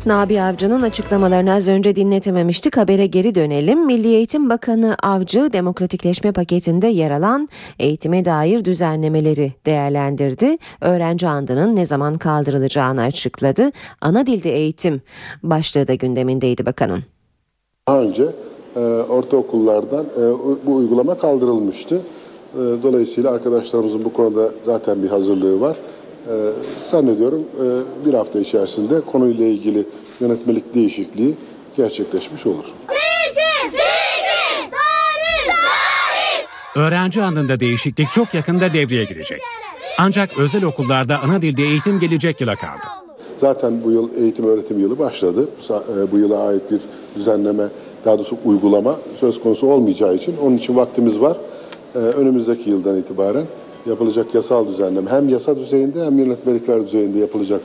[0.08, 2.78] Nabi Avcı'nın açıklamalarını az önce dinletememiştik.
[2.78, 3.86] Habere geri dönelim.
[3.86, 10.58] Milli Eğitim Bakanı Avcı demokratikleşme paketinde yer alan eğitime dair düzenlemeleri değerlendirdi.
[10.82, 13.72] Öğrenci andının ne zaman kaldırılacağını açıkladı.
[14.02, 15.02] Ana dilde eğitim
[15.44, 17.04] başlığı da gündemindeydi bakanın.
[17.88, 18.26] Daha önce
[18.76, 20.22] e, ortaokullardan e,
[20.66, 22.02] bu uygulama kaldırılmıştı.
[22.54, 25.78] E, dolayısıyla arkadaşlarımızın bu konuda zaten bir hazırlığı var.
[26.28, 26.32] Ee,
[26.90, 27.66] zannediyorum e,
[28.06, 29.86] bir hafta içerisinde konuyla ilgili
[30.20, 31.36] yönetmelik değişikliği
[31.78, 32.66] gerçekleşmiş olur.
[36.76, 39.42] Öğrenci andında değişiklik çok yakında devreye girecek.
[39.98, 42.84] Ancak özel okullarda ana dilde eğitim gelecek yıla kaldı.
[43.36, 45.50] Zaten bu yıl eğitim öğretim yılı başladı.
[45.70, 46.80] E, bu yıla ait bir
[47.16, 47.64] düzenleme,
[48.06, 51.38] daha doğrusu uygulama söz konusu olmayacağı için onun için vaktimiz var.
[51.96, 53.46] Ee, önümüzdeki yıldan itibaren
[53.88, 57.62] yapılacak yasal düzenleme hem yasa düzeyinde hem yönetmelikler düzeyinde yapılacak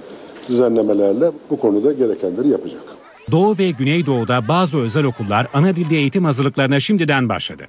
[0.48, 2.82] düzenlemelerle bu konuda gerekenleri yapacak.
[3.30, 7.62] Doğu ve Güneydoğu'da bazı özel okullar ana dilde eğitim hazırlıklarına şimdiden başladı.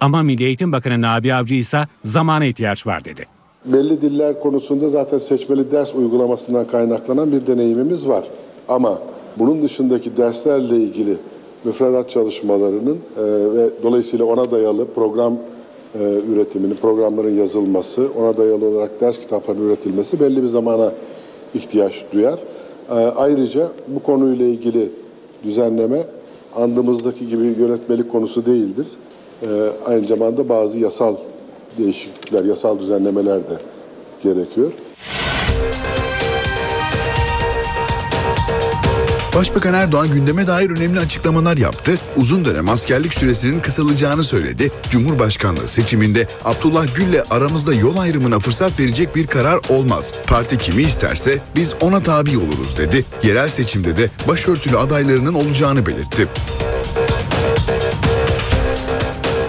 [0.00, 3.24] Ama Milli Eğitim Bakanı Nabi Avcı ise zamana ihtiyaç var dedi.
[3.64, 8.24] Belli diller konusunda zaten seçmeli ders uygulamasından kaynaklanan bir deneyimimiz var.
[8.68, 8.98] Ama
[9.38, 11.16] bunun dışındaki derslerle ilgili
[11.64, 13.22] müfredat çalışmalarının e,
[13.54, 15.36] ve dolayısıyla ona dayalı program
[16.32, 20.92] üretiminin, programların yazılması, ona dayalı olarak ders kitaplarının üretilmesi belli bir zamana
[21.54, 22.38] ihtiyaç duyar.
[22.90, 24.90] E, ayrıca bu konuyla ilgili
[25.44, 26.06] düzenleme
[26.56, 28.86] andımızdaki gibi yönetmelik konusu değildir.
[29.42, 29.46] E,
[29.86, 31.16] aynı zamanda bazı yasal
[31.78, 33.58] değişiklikler, yasal düzenlemeler de
[34.22, 34.72] gerekiyor.
[39.34, 41.98] Başbakan Erdoğan gündeme dair önemli açıklamalar yaptı.
[42.16, 44.70] Uzun dönem askerlik süresinin kısalacağını söyledi.
[44.90, 50.14] Cumhurbaşkanlığı seçiminde Abdullah Gül'le aramızda yol ayrımına fırsat verecek bir karar olmaz.
[50.26, 53.04] Parti kimi isterse biz ona tabi oluruz dedi.
[53.22, 56.28] Yerel seçimde de başörtülü adaylarının olacağını belirtti.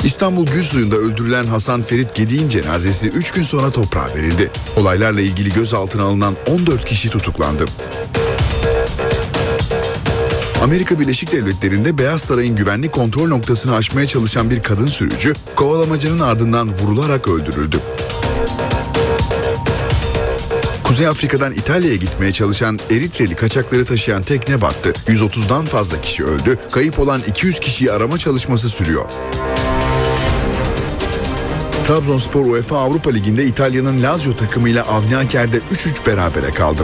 [0.04, 4.52] İstanbul Gülsuyu'nda öldürülen Hasan Ferit Gedi'nin cenazesi 3 gün sonra toprağa verildi.
[4.78, 7.66] Olaylarla ilgili gözaltına alınan 14 kişi tutuklandı.
[10.62, 16.70] Amerika Birleşik Devletleri'nde Beyaz Saray'ın güvenlik kontrol noktasını aşmaya çalışan bir kadın sürücü kovalamacının ardından
[16.78, 17.80] vurularak öldürüldü.
[20.84, 24.94] Kuzey Afrika'dan İtalya'ya gitmeye çalışan Eritreli kaçakları taşıyan tekne battı.
[25.08, 26.60] 130'dan fazla kişi öldü.
[26.72, 29.06] Kayıp olan 200 kişiyi arama çalışması sürüyor.
[31.88, 35.62] Trabzonspor UEFA Avrupa Ligi'nde İtalya'nın Lazio takımıyla Avni Aker'de 3-3
[36.08, 36.84] berabere kaldı.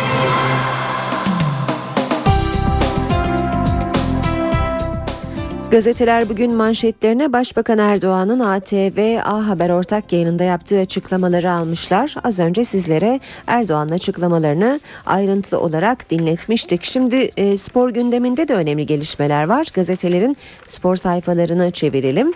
[5.71, 12.15] Gazeteler bugün manşetlerine Başbakan Erdoğan'ın ATV A Haber ortak yayınında yaptığı açıklamaları almışlar.
[12.23, 16.83] Az önce sizlere Erdoğan'ın açıklamalarını ayrıntılı olarak dinletmiştik.
[16.83, 19.67] Şimdi e, spor gündeminde de önemli gelişmeler var.
[19.73, 22.33] Gazetelerin spor sayfalarını çevirelim.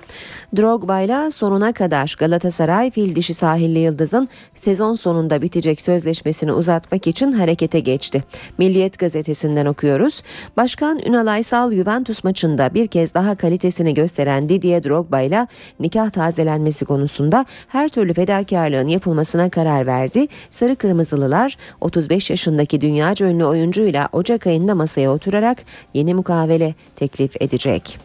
[0.57, 7.31] Drogba ile sonuna kadar Galatasaray fil dişi sahilli yıldızın sezon sonunda bitecek sözleşmesini uzatmak için
[7.31, 8.23] harekete geçti.
[8.57, 10.23] Milliyet gazetesinden okuyoruz.
[10.57, 15.47] Başkan Ünal Aysal Juventus maçında bir kez daha kalitesini gösteren Didier Drogba ile
[15.79, 20.27] nikah tazelenmesi konusunda her türlü fedakarlığın yapılmasına karar verdi.
[20.49, 25.57] Sarı Kırmızılılar 35 yaşındaki dünyaca ünlü oyuncuyla Ocak ayında masaya oturarak
[25.93, 27.99] yeni mukavele teklif edecek.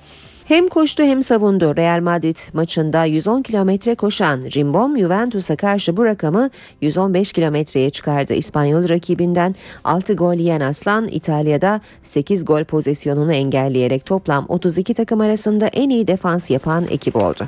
[0.50, 1.76] Hem koştu hem savundu.
[1.76, 8.34] Real Madrid maçında 110 kilometre koşan Cimbom Juventus'a karşı bu rakamı 115 kilometreye çıkardı.
[8.34, 15.66] İspanyol rakibinden 6 gol yiyen Aslan İtalya'da 8 gol pozisyonunu engelleyerek toplam 32 takım arasında
[15.66, 17.44] en iyi defans yapan ekip oldu.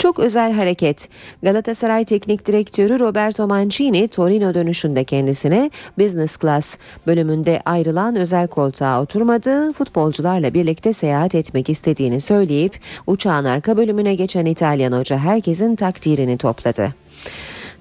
[0.00, 1.08] Çok özel hareket.
[1.42, 9.72] Galatasaray Teknik Direktörü Roberto Mancini Torino dönüşünde kendisine business class bölümünde ayrılan özel koltuğa oturmadı.
[9.72, 16.94] Futbolcularla birlikte seyahat etmek istediğini söyleyip uçağın arka bölümüne geçen İtalyan hoca herkesin takdirini topladı.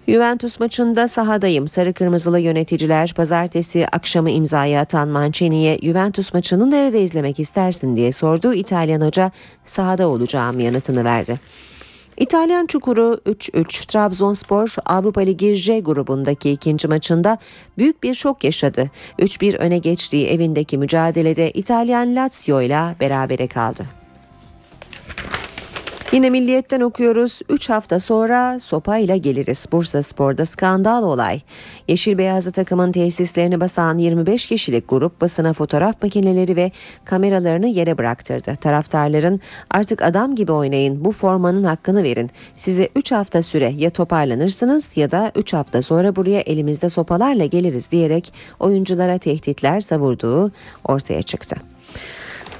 [0.07, 1.67] Juventus maçında sahadayım.
[1.67, 8.53] Sarı kırmızılı yöneticiler pazartesi akşamı imzayı atan Mancini'ye Juventus maçını nerede izlemek istersin diye sordu.
[8.53, 9.31] İtalyan hoca
[9.65, 11.39] sahada olacağım yanıtını verdi.
[12.19, 17.37] İtalyan çukuru 3-3 Trabzonspor Avrupa Ligi J grubundaki ikinci maçında
[17.77, 18.89] büyük bir şok yaşadı.
[19.19, 23.98] 3-1 öne geçtiği evindeki mücadelede İtalyan Lazio ile berabere kaldı.
[26.13, 27.41] Yine Milliyet'ten okuyoruz.
[27.49, 29.65] 3 hafta sonra sopa ile geliriz.
[29.71, 31.41] Bursa Spor'da skandal olay.
[31.87, 36.71] Yeşil Beyazlı takımın tesislerini basan 25 kişilik grup basına fotoğraf makineleri ve
[37.05, 38.55] kameralarını yere bıraktırdı.
[38.55, 39.39] Taraftarların
[39.71, 42.29] artık adam gibi oynayın bu formanın hakkını verin.
[42.55, 47.91] Size 3 hafta süre ya toparlanırsınız ya da 3 hafta sonra buraya elimizde sopalarla geliriz
[47.91, 50.51] diyerek oyunculara tehditler savurduğu
[50.83, 51.55] ortaya çıktı.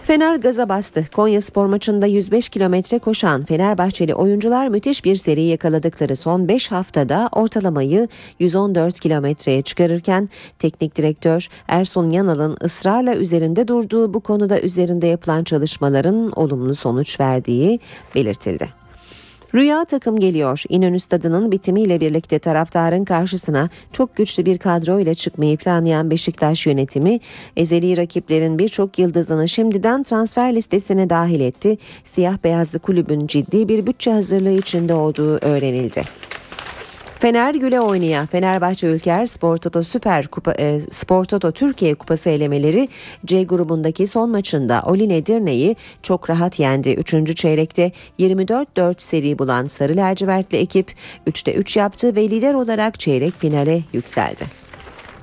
[0.09, 1.05] Fener gaza bastı.
[1.15, 7.29] Konya spor maçında 105 kilometre koşan Fenerbahçeli oyuncular müthiş bir seri yakaladıkları son 5 haftada
[7.31, 8.07] ortalamayı
[8.39, 16.31] 114 kilometreye çıkarırken teknik direktör Ersun Yanal'ın ısrarla üzerinde durduğu bu konuda üzerinde yapılan çalışmaların
[16.31, 17.79] olumlu sonuç verdiği
[18.15, 18.78] belirtildi.
[19.55, 20.63] Rüya takım geliyor.
[20.69, 27.19] İnönü stadının bitimiyle birlikte taraftarın karşısına çok güçlü bir kadro ile çıkmayı planlayan Beşiktaş yönetimi
[27.57, 31.77] ezeli rakiplerin birçok yıldızını şimdiden transfer listesine dahil etti.
[32.03, 36.01] Siyah beyazlı kulübün ciddi bir bütçe hazırlığı içinde olduğu öğrenildi.
[37.19, 42.89] Fener güle oynaya Fenerbahçe Ülker Spor Toto Süper Kupa e, Spor Toto Türkiye Kupası elemeleri
[43.25, 46.89] C grubundaki son maçında Olin Edirne'yi çok rahat yendi.
[46.89, 50.93] Üçüncü çeyrekte 24-4 seri bulan Sarı Lacivertli ekip
[51.27, 54.58] 3'te 3 yaptı ve lider olarak çeyrek finale yükseldi.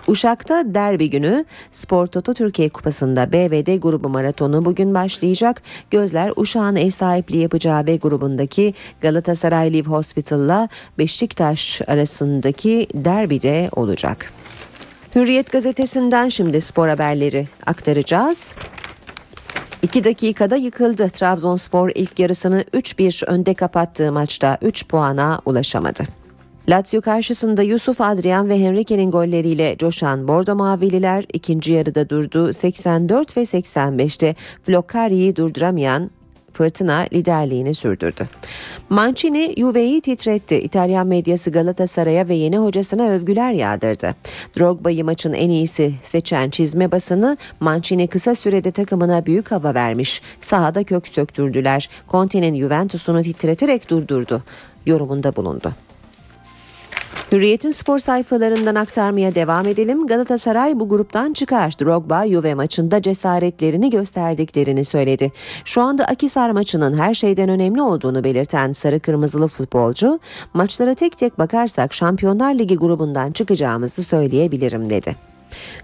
[0.07, 5.63] Uşak'ta derbi günü Spor Toto Türkiye Kupası'nda B ve D grubu maratonu bugün başlayacak.
[5.91, 14.33] Gözler Uşak'ın ev sahipliği yapacağı B grubundaki Galatasaray Live Hospital'la Beşiktaş arasındaki derbide olacak.
[15.15, 18.55] Hürriyet gazetesinden şimdi spor haberleri aktaracağız.
[19.83, 21.09] 2 dakikada yıkıldı.
[21.09, 26.26] Trabzonspor ilk yarısını 3-1 önde kapattığı maçta 3 puana ulaşamadı.
[26.69, 32.53] Lazio karşısında Yusuf Adrian ve Henrique'nin golleriyle coşan Bordo Mavililer ikinci yarıda durdu.
[32.53, 36.11] 84 ve 85'te Floccari'yi durduramayan
[36.53, 38.29] fırtına liderliğini sürdürdü.
[38.89, 40.57] Mancini Juve'yi titretti.
[40.57, 44.15] İtalyan medyası Galatasaray'a ve yeni hocasına övgüler yağdırdı.
[44.59, 50.23] Drogba'yı maçın en iyisi seçen çizme basını Mancini kısa sürede takımına büyük hava vermiş.
[50.41, 51.89] Sahada kök söktürdüler.
[52.09, 54.43] Conte'nin Juventus'unu titreterek durdurdu.
[54.87, 55.73] Yorumunda bulundu.
[57.33, 60.07] Hürriyet'in spor sayfalarından aktarmaya devam edelim.
[60.07, 61.73] Galatasaray bu gruptan çıkar.
[61.81, 65.33] Drogba Juve maçında cesaretlerini gösterdiklerini söyledi.
[65.65, 70.21] Şu anda Akisar maçının her şeyden önemli olduğunu belirten sarı kırmızılı futbolcu,
[70.55, 75.26] maçlara tek tek bakarsak Şampiyonlar Ligi grubundan çıkacağımızı söyleyebilirim dedi.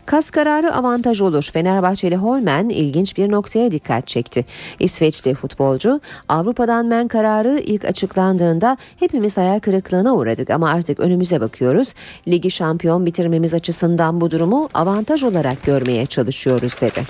[0.07, 1.51] Kas kararı avantaj olur.
[1.53, 4.45] Fenerbahçeli Holmen ilginç bir noktaya dikkat çekti.
[4.79, 11.95] İsveçli futbolcu Avrupa'dan men kararı ilk açıklandığında hepimiz hayal kırıklığına uğradık ama artık önümüze bakıyoruz.
[12.29, 17.03] Ligi şampiyon bitirmemiz açısından bu durumu avantaj olarak görmeye çalışıyoruz dedi.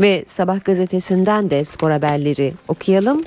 [0.00, 3.24] Ve Sabah gazetesinden de spor haberleri okuyalım.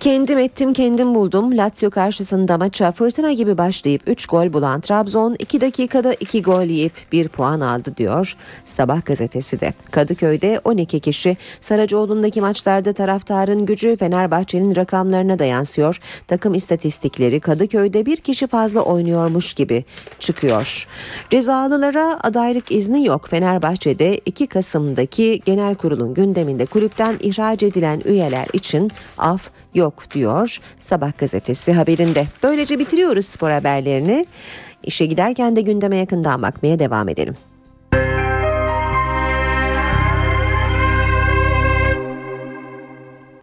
[0.00, 1.56] Kendim ettim kendim buldum.
[1.56, 6.92] Lazio karşısında maça fırtına gibi başlayıp 3 gol bulan Trabzon 2 dakikada 2 gol yiyip
[7.12, 9.74] 1 puan aldı diyor Sabah gazetesi de.
[9.90, 16.00] Kadıköy'de 12 kişi Saracoğlu'ndaki maçlarda taraftarın gücü Fenerbahçe'nin rakamlarına da yansıyor.
[16.28, 19.84] Takım istatistikleri Kadıköy'de bir kişi fazla oynuyormuş gibi
[20.18, 20.86] çıkıyor.
[21.30, 23.28] Cezalılara adaylık izni yok.
[23.28, 31.18] Fenerbahçe'de 2 Kasım'daki genel kurulun gündeminde kulüpten ihraç edilen üyeler için af yok diyor Sabah
[31.18, 32.26] gazetesi haberinde.
[32.42, 34.26] Böylece bitiriyoruz spor haberlerini.
[34.82, 37.34] İşe giderken de gündeme yakından bakmaya devam edelim.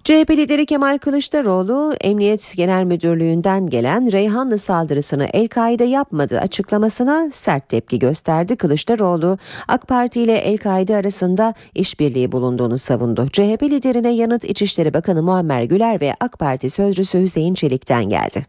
[0.04, 8.00] CHP lideri Kemal Kılıçdaroğlu Emniyet Genel Müdürlüğü'nden gelen Reyhanlı saldırısını El-Kaide yapmadı açıklamasına sert tepki
[8.00, 8.56] gösterdi.
[8.56, 9.38] Kılıçdaroğlu
[9.68, 13.28] AK Parti ile El-Kaide arasında işbirliği bulunduğunu savundu.
[13.30, 18.46] CHP liderine yanıt İçişleri Bakanı Muammer Güler ve AK Parti sözcüsü Hüseyin Çelik'ten geldi.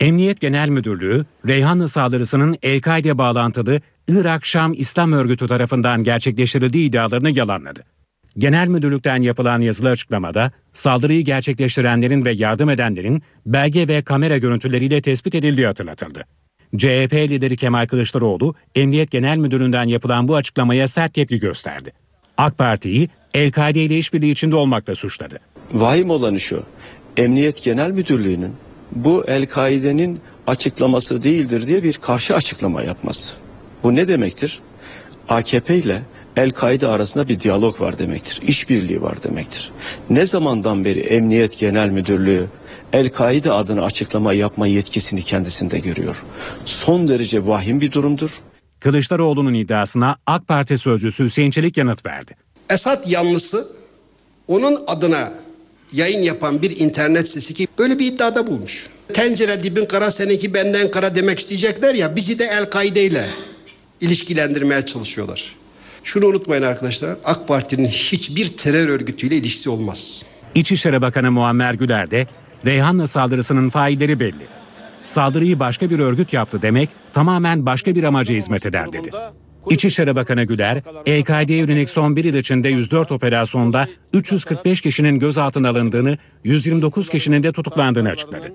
[0.00, 7.95] Emniyet Genel Müdürlüğü, Reyhanlı saldırısının El-Kaide bağlantılı Irak-Şam İslam Örgütü tarafından gerçekleştirildiği iddialarını yalanladı.
[8.38, 15.34] Genel Müdürlük'ten yapılan yazılı açıklamada saldırıyı gerçekleştirenlerin ve yardım edenlerin belge ve kamera görüntüleriyle tespit
[15.34, 16.24] edildiği hatırlatıldı.
[16.76, 21.92] CHP lideri Kemal Kılıçdaroğlu, Emniyet Genel Müdürlüğü'nden yapılan bu açıklamaya sert tepki gösterdi.
[22.36, 25.38] AK Parti'yi El-Kaide ile işbirliği içinde olmakla suçladı.
[25.72, 26.62] Vahim olanı şu.
[27.16, 28.52] Emniyet Genel Müdürlüğü'nün
[28.92, 33.36] bu El-Kaide'nin açıklaması değildir diye bir karşı açıklama yapması.
[33.82, 34.60] Bu ne demektir?
[35.28, 36.02] AKP ile
[36.36, 38.40] El-Kaide arasında bir diyalog var demektir.
[38.42, 39.70] İşbirliği var demektir.
[40.10, 42.46] Ne zamandan beri Emniyet Genel Müdürlüğü
[42.92, 46.24] El-Kaide adına açıklama yapma yetkisini kendisinde görüyor.
[46.64, 48.40] Son derece vahim bir durumdur.
[48.80, 52.36] Kılıçdaroğlu'nun iddiasına AK Parti sözcüsü Hüseyin Çelik yanıt verdi.
[52.70, 53.66] Esad yanlısı
[54.48, 55.32] onun adına
[55.92, 58.88] yayın yapan bir internet sitesi ki böyle bir iddiada bulmuş.
[59.14, 63.24] Tencere dibin kara seninki benden kara demek isteyecekler ya bizi de El-Kaide ile
[64.00, 65.54] ilişkilendirmeye çalışıyorlar.
[66.06, 70.26] Şunu unutmayın arkadaşlar AK Parti'nin hiçbir terör örgütüyle ilişkisi olmaz.
[70.54, 72.26] İçişleri Bakanı Muammer Güler de
[72.64, 74.46] Reyhanlı saldırısının failleri belli.
[75.04, 79.10] Saldırıyı başka bir örgüt yaptı demek tamamen başka bir amaca hizmet eder dedi.
[79.70, 86.18] İçişleri Bakanı Güler, EKD'ye yönelik son bir yıl içinde 104 operasyonda 345 kişinin gözaltına alındığını,
[86.44, 88.52] 129 kişinin de tutuklandığını açıkladı.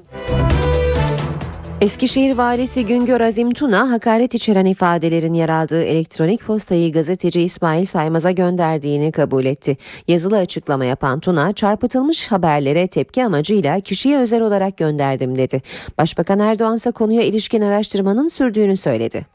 [1.81, 8.31] Eskişehir Valisi Güngör Azim Tuna hakaret içeren ifadelerin yer aldığı elektronik postayı gazeteci İsmail Saymaz'a
[8.31, 9.77] gönderdiğini kabul etti.
[10.07, 15.61] Yazılı açıklama yapan Tuna çarpıtılmış haberlere tepki amacıyla kişiye özel olarak gönderdim dedi.
[15.97, 19.25] Başbakan Erdoğan ise konuya ilişkin araştırmanın sürdüğünü söyledi.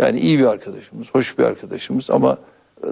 [0.00, 2.38] Yani iyi bir arkadaşımız, hoş bir arkadaşımız ama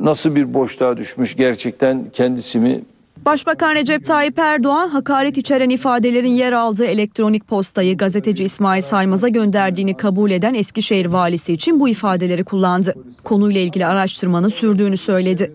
[0.00, 2.80] nasıl bir boşluğa düşmüş gerçekten kendisi mi
[3.24, 9.96] Başbakan Recep Tayyip Erdoğan hakaret içeren ifadelerin yer aldığı elektronik postayı gazeteci İsmail Saymaz'a gönderdiğini
[9.96, 12.94] kabul eden Eskişehir valisi için bu ifadeleri kullandı.
[13.24, 15.54] Konuyla ilgili araştırmanın sürdüğünü söyledi.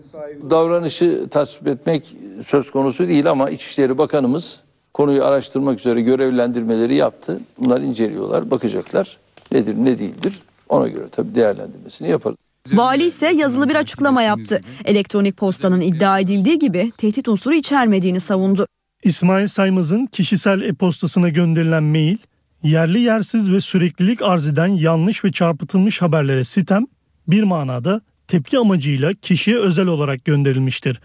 [0.50, 4.60] Davranışı tasvip etmek söz konusu değil ama İçişleri Bakanımız
[4.94, 7.40] konuyu araştırmak üzere görevlendirmeleri yaptı.
[7.58, 9.18] Bunlar inceliyorlar, bakacaklar.
[9.52, 12.36] Nedir, ne değildir ona göre tabii değerlendirmesini yaparız.
[12.72, 14.60] Vali ise yazılı bir açıklama yaptı.
[14.84, 18.66] Elektronik postanın iddia edildiği gibi tehdit unsuru içermediğini savundu.
[19.04, 22.16] İsmail Saymaz'ın kişisel e-postasına gönderilen mail,
[22.62, 26.86] yerli yersiz ve süreklilik arz eden yanlış ve çarpıtılmış haberlere sitem,
[27.28, 31.00] bir manada tepki amacıyla kişiye özel olarak gönderilmiştir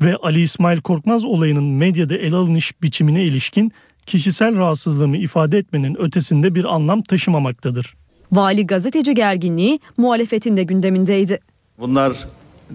[0.00, 3.72] ve Ali İsmail Korkmaz olayının medyada ele alınış biçimine ilişkin
[4.06, 7.94] kişisel rahatsızlığımı ifade etmenin ötesinde bir anlam taşımamaktadır.
[8.32, 11.40] Vali gazeteci gerginliği muhalefetin de gündemindeydi.
[11.78, 12.12] Bunlar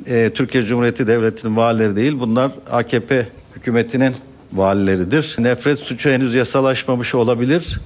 [0.08, 4.16] e, Türkiye Cumhuriyeti Devleti'nin valileri değil, bunlar AKP hükümetinin
[4.54, 5.36] valileridir.
[5.40, 7.80] Nefret suçu henüz yasalaşmamış olabilir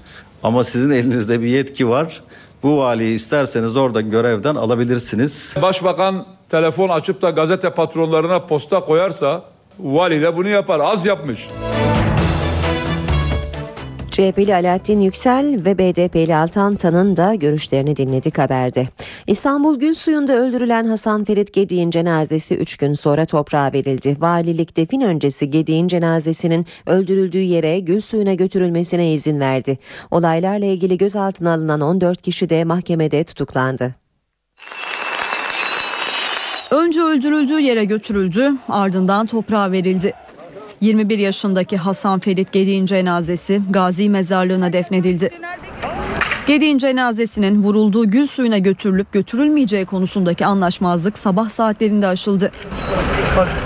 [0.44, 2.22] ama sizin elinizde bir yetki var.
[2.64, 5.56] Bu valiyi isterseniz orada görevden alabilirsiniz.
[5.62, 9.44] Başbakan telefon açıp da gazete patronlarına posta koyarsa
[9.80, 10.80] vali de bunu yapar.
[10.80, 11.48] Az yapmış.
[14.18, 18.88] CHP'li Alaaddin Yüksel ve BDP'li Altan Tan'ın da görüşlerini dinledik haberde.
[19.28, 24.18] İstanbul Gülsuyu'nda öldürülen Hasan Ferit Gedik'in cenazesi 3 gün sonra toprağa verildi.
[24.20, 29.78] Valilik defin öncesi Gedik'in cenazesinin öldürüldüğü yere Gülsuyu'na götürülmesine izin verdi.
[30.12, 33.96] Olaylarla ilgili gözaltına alınan 14 kişi de mahkemede tutuklandı.
[36.72, 40.14] Önce öldürüldüğü yere götürüldü, ardından toprağa verildi.
[40.82, 45.32] 21 yaşındaki Hasan Ferit Gedik'in cenazesi Gazi Mezarlığı'na defnedildi.
[46.48, 52.52] Gedik'in cenazesinin vurulduğu gül suyuna götürülüp götürülmeyeceği konusundaki anlaşmazlık sabah saatlerinde aşıldı.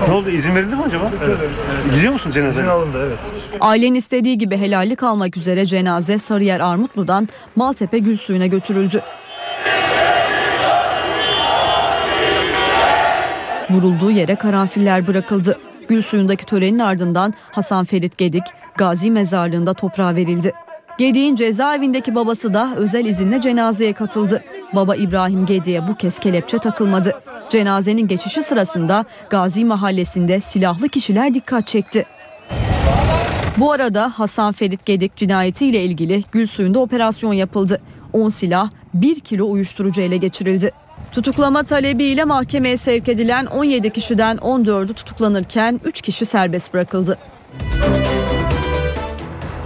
[0.08, 0.30] Ne oldu?
[0.30, 1.12] İzin verildi mi acaba?
[1.26, 1.52] Evet.
[1.94, 2.62] Gidiyor musun cenazeye?
[2.66, 3.20] İzin alındı evet.
[3.60, 9.04] Ailenin istediği gibi helallik almak üzere cenaze Sarıyer Armutlu'dan Maltepe Gülsuyu'na götürüldü.
[13.70, 15.58] Vurulduğu yere karanfiller bırakıldı.
[15.88, 18.44] Gül suyundaki törenin ardından Hasan Ferit Gedik
[18.78, 20.54] Gazi Mezarlığı'nda toprağa verildi.
[20.98, 24.44] Gedik'in cezaevindeki babası da özel izinle cenazeye katıldı.
[24.76, 27.22] Baba İbrahim Gedik'e bu kez kelepçe takılmadı.
[27.50, 32.06] Cenazenin geçişi sırasında Gazi Mahallesi'nde silahlı kişiler dikkat çekti.
[33.58, 37.78] Bu arada Hasan Ferit Gedik cinayetiyle ilgili Gül Suyu'nda operasyon yapıldı.
[38.14, 40.72] 10 silah, 1 kilo uyuşturucu ele geçirildi.
[41.12, 47.18] Tutuklama talebiyle mahkemeye sevk edilen 17 kişiden 14'ü tutuklanırken 3 kişi serbest bırakıldı.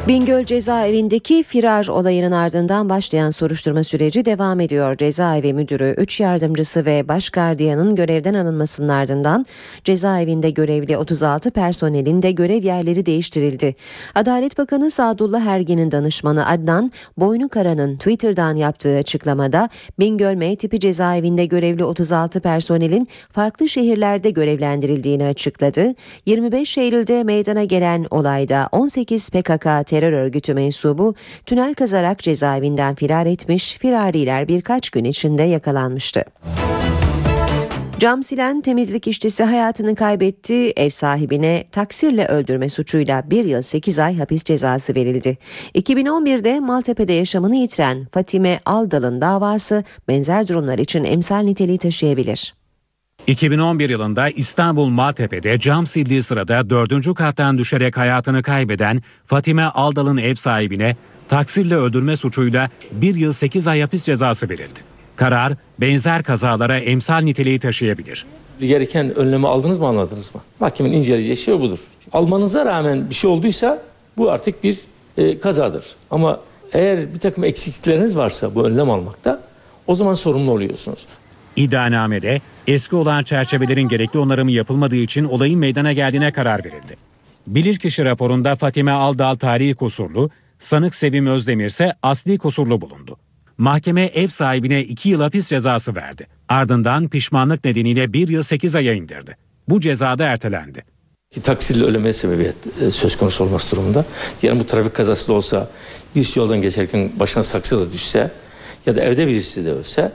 [0.08, 4.98] Bingöl cezaevindeki firar olayının ardından başlayan soruşturma süreci devam ediyor.
[4.98, 9.46] Cezaevi müdürü, 3 yardımcısı ve baş gardiyanın görevden alınmasının ardından
[9.84, 13.76] cezaevinde görevli 36 personelin de görev yerleri değiştirildi.
[14.16, 21.84] Adalet Bakanı Sadullah Ergin'in danışmanı Adnan Boynukara'nın Twitter'dan yaptığı açıklamada Bingöl M tipi cezaevinde görevli
[21.84, 25.94] 36 personelin farklı şehirlerde görevlendirildiğini açıkladı.
[26.26, 31.16] 25 Eylül'de meydana gelen olayda 18 PKK terör örgütü mensubu
[31.46, 36.24] tünel kazarak cezaevinden firar etmiş, firariler birkaç gün içinde yakalanmıştı.
[38.00, 40.74] Cam silen temizlik işçisi hayatını kaybetti.
[40.76, 45.38] Ev sahibine taksirle öldürme suçuyla 1 yıl 8 ay hapis cezası verildi.
[45.76, 52.65] 2011'de Maltepe'de yaşamını yitiren Fatime Aldal'ın davası benzer durumlar için emsal niteliği taşıyabilir.
[53.28, 60.36] 2011 yılında İstanbul Maltepe'de cam sildiği sırada dördüncü kattan düşerek hayatını kaybeden Fatime Aldal'ın ev
[60.36, 60.96] sahibine
[61.30, 64.80] taksirle öldürme suçuyla 1 yıl 8 ay hapis cezası verildi.
[65.16, 68.26] Karar benzer kazalara emsal niteliği taşıyabilir.
[68.60, 70.42] Gereken önlemi aldınız mı anladınız mı?
[70.60, 71.80] Mahkemenin inceleyeceği şey budur.
[72.14, 73.82] Almanıza rağmen bir şey olduysa
[74.18, 74.80] bu artık bir
[75.18, 75.86] e, kazadır.
[76.12, 76.40] Ama
[76.74, 79.42] eğer bir takım eksiklikleriniz varsa bu önlem almakta
[79.88, 81.06] o zaman sorumlu oluyorsunuz.
[81.56, 86.98] İddianamede eski olan çerçevelerin gerekli onarımı yapılmadığı için olayın meydana geldiğine karar verildi.
[87.48, 90.30] Bilirkişi raporunda Fatime Aldal tarihi kusurlu,
[90.60, 93.18] sanık Sevim Özdemir ise asli kusurlu bulundu.
[93.58, 96.28] Mahkeme ev sahibine 2 yıl hapis cezası verdi.
[96.50, 99.38] Ardından pişmanlık nedeniyle 1 yıl 8 aya indirdi.
[99.70, 100.84] Bu ceza da ertelendi.
[101.32, 104.06] Ki taksirle ölüme sebebiyet e, söz konusu olması durumunda.
[104.42, 105.70] Yani bu trafik kazası da olsa
[106.16, 108.32] bir yoldan geçerken başına saksı da düşse
[108.86, 110.12] ya da evde birisi de ölse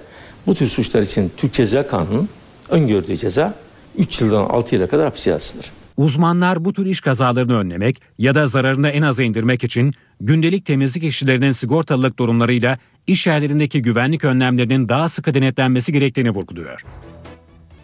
[0.47, 2.27] bu tür suçlar için Türk Ceza Kanunu
[2.71, 3.55] öngördüğü ceza
[3.99, 5.73] 3 yıldan 6 yıla kadar hapis cezasıdır.
[5.97, 11.05] Uzmanlar bu tür iş kazalarını önlemek ya da zararını en aza indirmek için gündelik temizlik
[11.05, 16.85] işçilerinin sigortalılık durumlarıyla iş yerlerindeki güvenlik önlemlerinin daha sıkı denetlenmesi gerektiğini vurguluyor.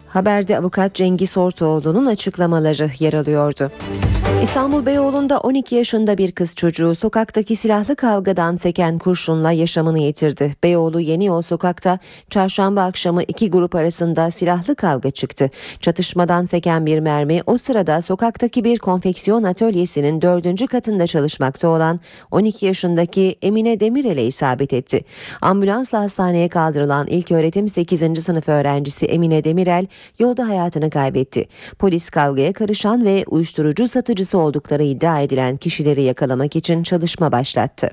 [0.07, 3.71] Haberde avukat Cengiz Ortaoğlu'nun açıklamaları yer alıyordu.
[4.43, 10.55] İstanbul Beyoğlu'nda 12 yaşında bir kız çocuğu sokaktaki silahlı kavgadan seken kurşunla yaşamını yitirdi.
[10.63, 15.49] Beyoğlu Yeni Yol sokakta çarşamba akşamı iki grup arasında silahlı kavga çıktı.
[15.79, 21.99] Çatışmadan seken bir mermi o sırada sokaktaki bir konfeksiyon atölyesinin dördüncü katında çalışmakta olan
[22.31, 25.01] 12 yaşındaki Emine Demirel'e isabet etti.
[25.41, 28.23] Ambulansla hastaneye kaldırılan ilk öğretim 8.
[28.23, 29.87] sınıf öğrencisi Emine Demirel
[30.19, 31.45] yolda hayatını kaybetti.
[31.79, 33.87] Polis kavgaya karışan ve uyuşturucu
[34.27, 37.91] satıcısı oldukları iddia edilen kişileri yakalamak için çalışma başlattı.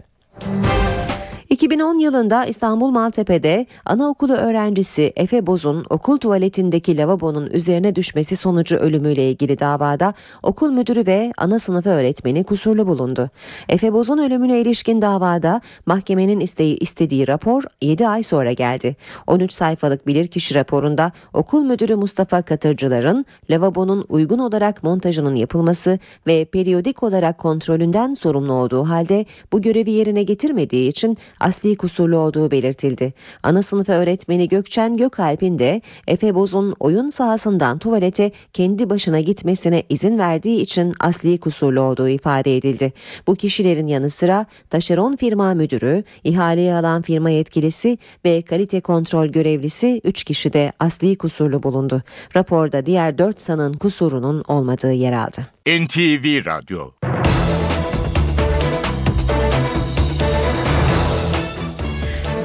[1.55, 9.31] 2010 yılında İstanbul Maltepe'de anaokulu öğrencisi Efe Boz'un okul tuvaletindeki lavabonun üzerine düşmesi sonucu ölümüyle
[9.31, 13.31] ilgili davada okul müdürü ve ana sınıfı öğretmeni kusurlu bulundu.
[13.69, 18.97] Efe Boz'un ölümüne ilişkin davada mahkemenin isteği istediği rapor 7 ay sonra geldi.
[19.27, 27.03] 13 sayfalık bilirkişi raporunda okul müdürü Mustafa Katırcılar'ın lavabonun uygun olarak montajının yapılması ve periyodik
[27.03, 33.13] olarak kontrolünden sorumlu olduğu halde bu görevi yerine getirmediği için asli kusurlu olduğu belirtildi.
[33.43, 40.19] Ana sınıf öğretmeni Gökçen Gökalp'in de Efe Boz'un oyun sahasından tuvalete kendi başına gitmesine izin
[40.19, 42.93] verdiği için asli kusurlu olduğu ifade edildi.
[43.27, 50.01] Bu kişilerin yanı sıra taşeron firma müdürü, ihaleyi alan firma yetkilisi ve kalite kontrol görevlisi
[50.05, 52.03] 3 kişi de asli kusurlu bulundu.
[52.37, 55.47] Raporda diğer 4 sanın kusurunun olmadığı yer aldı.
[55.67, 56.91] NTV Radyo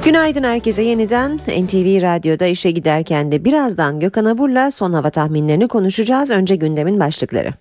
[0.09, 6.31] Günaydın herkese yeniden NTV Radyo'da işe giderken de birazdan Gökhan Abur'la son hava tahminlerini konuşacağız.
[6.31, 7.53] Önce gündemin başlıkları.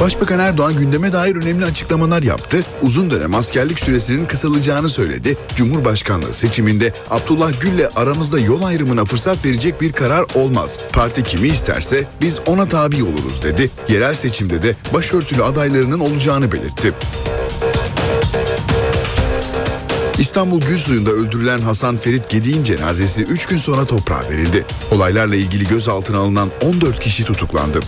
[0.00, 2.60] Başbakan Erdoğan gündeme dair önemli açıklamalar yaptı.
[2.82, 5.36] Uzun dönem askerlik süresinin kısalacağını söyledi.
[5.56, 10.80] Cumhurbaşkanlığı seçiminde Abdullah Gül'le aramızda yol ayrımına fırsat verecek bir karar olmaz.
[10.92, 13.70] Parti kimi isterse biz ona tabi oluruz dedi.
[13.88, 16.92] Yerel seçimde de başörtülü adaylarının olacağını belirtti.
[20.18, 24.64] İstanbul Gülsuyu'nda öldürülen Hasan Ferit Gedik'in cenazesi 3 gün sonra toprağa verildi.
[24.90, 27.80] Olaylarla ilgili gözaltına alınan 14 kişi tutuklandı.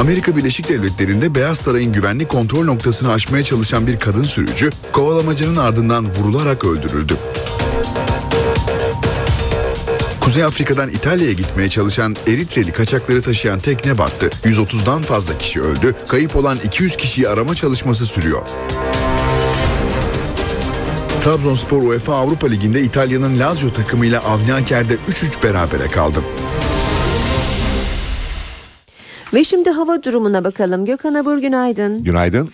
[0.00, 6.06] Amerika Birleşik Devletleri'nde Beyaz Saray'ın güvenlik kontrol noktasını aşmaya çalışan bir kadın sürücü kovalamacının ardından
[6.14, 7.16] vurularak öldürüldü.
[10.20, 14.30] Kuzey Afrika'dan İtalya'ya gitmeye çalışan Eritreli kaçakları taşıyan tekne battı.
[14.44, 15.94] 130'dan fazla kişi öldü.
[16.08, 18.42] Kayıp olan 200 kişiyi arama çalışması sürüyor.
[21.24, 26.18] Trabzonspor UEFA Avrupa Ligi'nde İtalya'nın Lazio takımıyla Avniaker'de 3-3 berabere kaldı.
[29.34, 30.84] Ve şimdi hava durumuna bakalım.
[30.84, 32.04] Gökhan Abur günaydın.
[32.04, 32.50] Günaydın.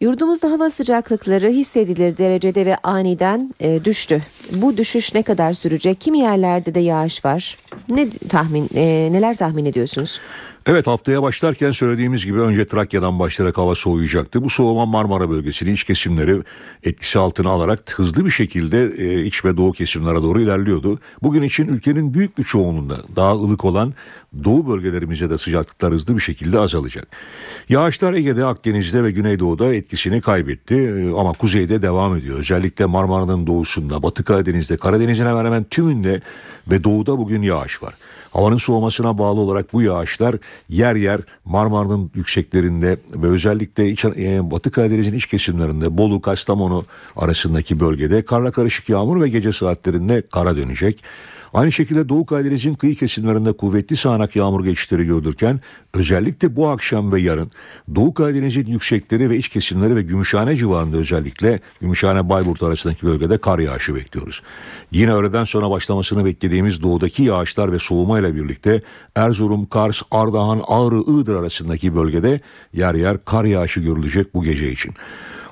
[0.00, 4.22] Yurdumuzda hava sıcaklıkları hissedilir derecede ve aniden e, düştü.
[4.52, 6.00] Bu düşüş ne kadar sürecek?
[6.00, 7.56] Kimi yerlerde de yağış var.
[7.88, 10.20] Ne tahmin e, neler tahmin ediyorsunuz?
[10.66, 14.44] Evet haftaya başlarken söylediğimiz gibi önce Trakya'dan başlayarak hava soğuyacaktı.
[14.44, 16.42] Bu soğuma Marmara bölgesinin iç kesimleri
[16.82, 21.00] etkisi altına alarak hızlı bir şekilde e, iç ve doğu kesimlere doğru ilerliyordu.
[21.22, 23.94] Bugün için ülkenin büyük bir çoğunluğunda daha ılık olan
[24.44, 27.08] doğu bölgelerimize de sıcaklıklar hızlı bir şekilde azalacak.
[27.68, 32.38] Yağışlar Ege'de, Akdeniz'de ve Güneydoğu'da etkisini kaybetti e, ama kuzeyde devam ediyor.
[32.38, 36.20] Özellikle Marmara'nın doğusunda, Batı Karadeniz'de, Karadeniz'in hemen hemen tümünde
[36.70, 37.94] ve doğuda bugün yağış var.
[38.30, 40.36] Havanın soğumasına bağlı olarak bu yağışlar
[40.68, 46.84] yer yer Marmara'nın yükseklerinde ve özellikle iç, e, Batı Karadeniz'in iç kesimlerinde Bolu, Kastamonu
[47.16, 51.02] arasındaki bölgede karla karışık yağmur ve gece saatlerinde kara dönecek.
[51.54, 55.60] Aynı şekilde Doğu Karadeniz'in kıyı kesimlerinde kuvvetli sağanak yağmur geçişleri görülürken
[55.94, 57.50] özellikle bu akşam ve yarın
[57.94, 63.58] Doğu Karadeniz'in yüksekleri ve iç kesimleri ve Gümüşhane civarında özellikle Gümüşhane Bayburt arasındaki bölgede kar
[63.58, 64.42] yağışı bekliyoruz.
[64.92, 68.82] Yine öğleden sonra başlamasını beklediğimiz doğudaki yağışlar ve soğumayla birlikte
[69.14, 72.40] Erzurum, Kars, Ardahan, Ağrı, Iğdır arasındaki bölgede
[72.72, 74.94] yer yer kar yağışı görülecek bu gece için.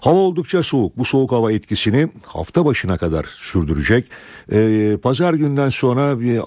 [0.01, 0.99] Hava oldukça soğuk.
[0.99, 4.11] Bu soğuk hava etkisini hafta başına kadar sürdürecek.
[4.53, 6.41] Ee, pazar günden sonra bir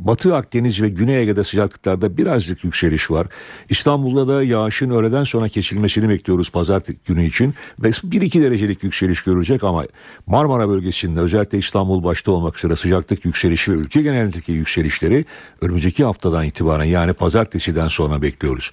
[0.00, 3.26] Batı Akdeniz ve Güney Ege'de sıcaklıklarda birazcık yükseliş var.
[3.68, 7.54] İstanbul'da da yağışın öğleden sonra kesilmesini bekliyoruz pazar günü için.
[7.78, 9.84] Ve 1-2 derecelik yükseliş görecek ama
[10.26, 15.24] Marmara bölgesinde özellikle İstanbul başta olmak üzere sıcaklık yükselişi ve ülke genelindeki yükselişleri
[15.60, 18.70] önümüzdeki haftadan itibaren yani pazartesiden sonra bekliyoruz.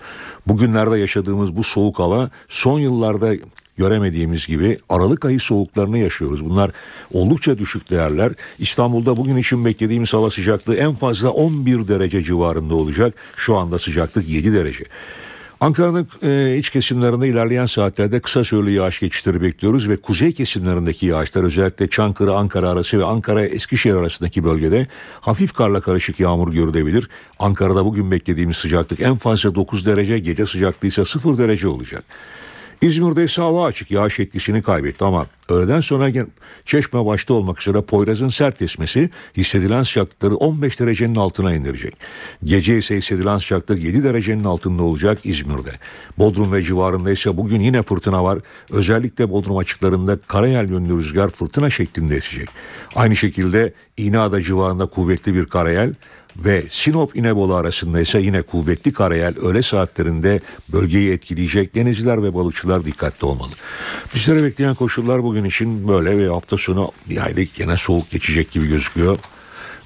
[0.47, 3.33] Bugünlerde yaşadığımız bu soğuk hava son yıllarda
[3.77, 6.45] göremediğimiz gibi Aralık ayı soğuklarını yaşıyoruz.
[6.45, 6.71] Bunlar
[7.13, 8.31] oldukça düşük değerler.
[8.59, 13.13] İstanbul'da bugün için beklediğimiz hava sıcaklığı en fazla 11 derece civarında olacak.
[13.35, 14.83] Şu anda sıcaklık 7 derece.
[15.59, 21.43] Ankara'nın e, iç kesimlerinde ilerleyen saatlerde kısa süreli yağış geçişleri bekliyoruz ve kuzey kesimlerindeki yağışlar
[21.43, 24.87] özellikle Çankırı Ankara arası ve Ankara Eskişehir arasındaki bölgede
[25.21, 27.09] hafif karla karışık yağmur görülebilir.
[27.39, 32.03] Ankara'da bugün beklediğimiz sıcaklık en fazla 9 derece, gece sıcaklığı ise 0 derece olacak.
[32.81, 36.11] İzmir'de ise hava açık yağış etkisini kaybetti ama öğleden sonra
[36.65, 41.97] Çeşme başta olmak üzere Poyraz'ın sert esmesi hissedilen sıcaklıkları 15 derecenin altına indirecek.
[42.43, 45.71] Gece ise hissedilen sıcaklık 7 derecenin altında olacak İzmir'de.
[46.17, 48.39] Bodrum ve civarında ise bugün yine fırtına var.
[48.71, 52.49] Özellikle Bodrum açıklarında karayel yönlü rüzgar fırtına şeklinde esecek.
[52.95, 55.93] Aynı şekilde İğneada civarında kuvvetli bir karayel
[56.45, 62.85] ve Sinop İnebolu arasında ise yine kuvvetli karayel öğle saatlerinde bölgeyi etkileyecek denizciler ve balıkçılar
[62.85, 63.51] dikkatli olmalı.
[64.15, 68.67] Bizlere bekleyen koşullar bugün için böyle ve hafta sonu bir aylık yine soğuk geçecek gibi
[68.67, 69.17] gözüküyor.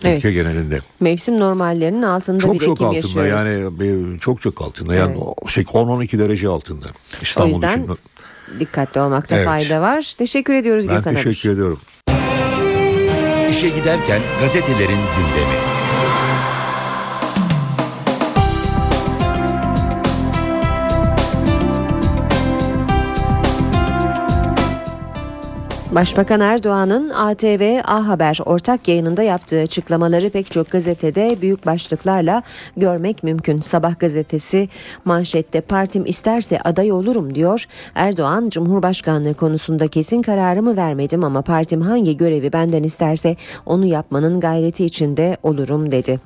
[0.04, 0.18] Evet.
[0.18, 0.80] Ülke genelinde.
[1.00, 3.80] Mevsim normallerinin altında Çok bir çok Ekim altında yaşıyoruz.
[3.82, 6.88] yani çok çok altında yani şey 10-12 derece altında.
[7.22, 7.98] İstanbul o yüzden için.
[8.60, 9.46] dikkatli olmakta Evet.
[9.46, 10.14] fayda var.
[10.18, 11.24] Teşekkür ediyoruz Ben Gökhan Abur.
[11.24, 11.80] teşekkür ediyorum.
[13.52, 14.88] İşe giderken gazetelerin
[15.18, 15.71] gündemi.
[25.96, 32.44] Başbakan Erdoğan'ın ATV A Haber ortak yayınında yaptığı açıklamaları pek çok gazetede büyük başlıklarla
[32.78, 33.58] görmek mümkün.
[33.58, 34.70] Sabah gazetesi
[35.06, 37.66] manşette partim isterse aday olurum diyor.
[37.96, 43.36] Erdoğan Cumhurbaşkanlığı konusunda kesin kararımı vermedim ama partim hangi görevi benden isterse
[43.66, 46.20] onu yapmanın gayreti içinde olurum dedi.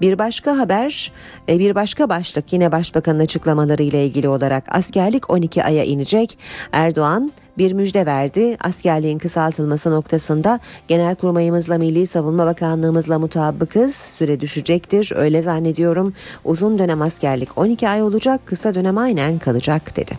[0.00, 1.12] Bir başka haber,
[1.48, 6.38] e, bir başka başlık yine başbakanın açıklamaları ile ilgili olarak askerlik 12 aya inecek.
[6.72, 8.56] Erdoğan bir müjde verdi.
[8.60, 13.94] Askerliğin kısaltılması noktasında Genelkurmayımızla Milli Savunma Bakanlığımızla mutabıkız.
[13.94, 16.14] Süre düşecektir öyle zannediyorum.
[16.44, 20.18] Uzun dönem askerlik 12 ay olacak kısa dönem aynen kalacak dedi.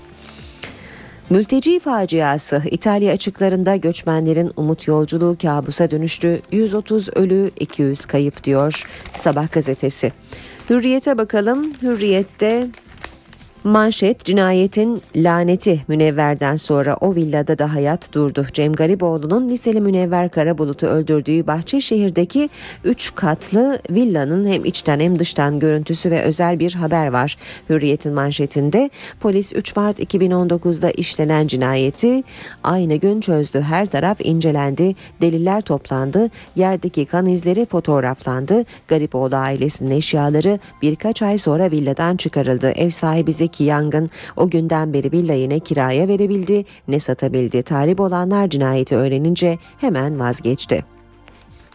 [1.29, 6.41] Mülteci faciası İtalya açıklarında göçmenlerin umut yolculuğu kabusa dönüştü.
[6.51, 8.83] 130 ölü 200 kayıp diyor
[9.13, 10.11] Sabah gazetesi.
[10.69, 11.73] Hürriyete bakalım.
[11.81, 12.67] Hürriyette
[13.63, 18.45] Manşet cinayetin laneti Münevver'den sonra o villada da hayat durdu.
[18.53, 22.49] Cem Gariboğlu'nun liseli Münevver Karabulut'u öldürdüğü Bahçeşehir'deki
[22.83, 27.37] 3 katlı villanın hem içten hem dıştan görüntüsü ve özel bir haber var.
[27.69, 28.89] Hürriyet'in manşetinde
[29.19, 32.23] polis 3 Mart 2019'da işlenen cinayeti
[32.63, 33.61] aynı gün çözdü.
[33.61, 38.65] Her taraf incelendi, deliller toplandı, yerdeki kan izleri fotoğraflandı.
[38.87, 42.69] Gariboğlu ailesinin eşyaları birkaç ay sonra villadan çıkarıldı.
[42.69, 47.61] Ev sahibi Zeki Yangın o günden beri villayı ne kiraya verebildi ne satabildi.
[47.61, 50.85] Talip olanlar cinayeti öğrenince hemen vazgeçti.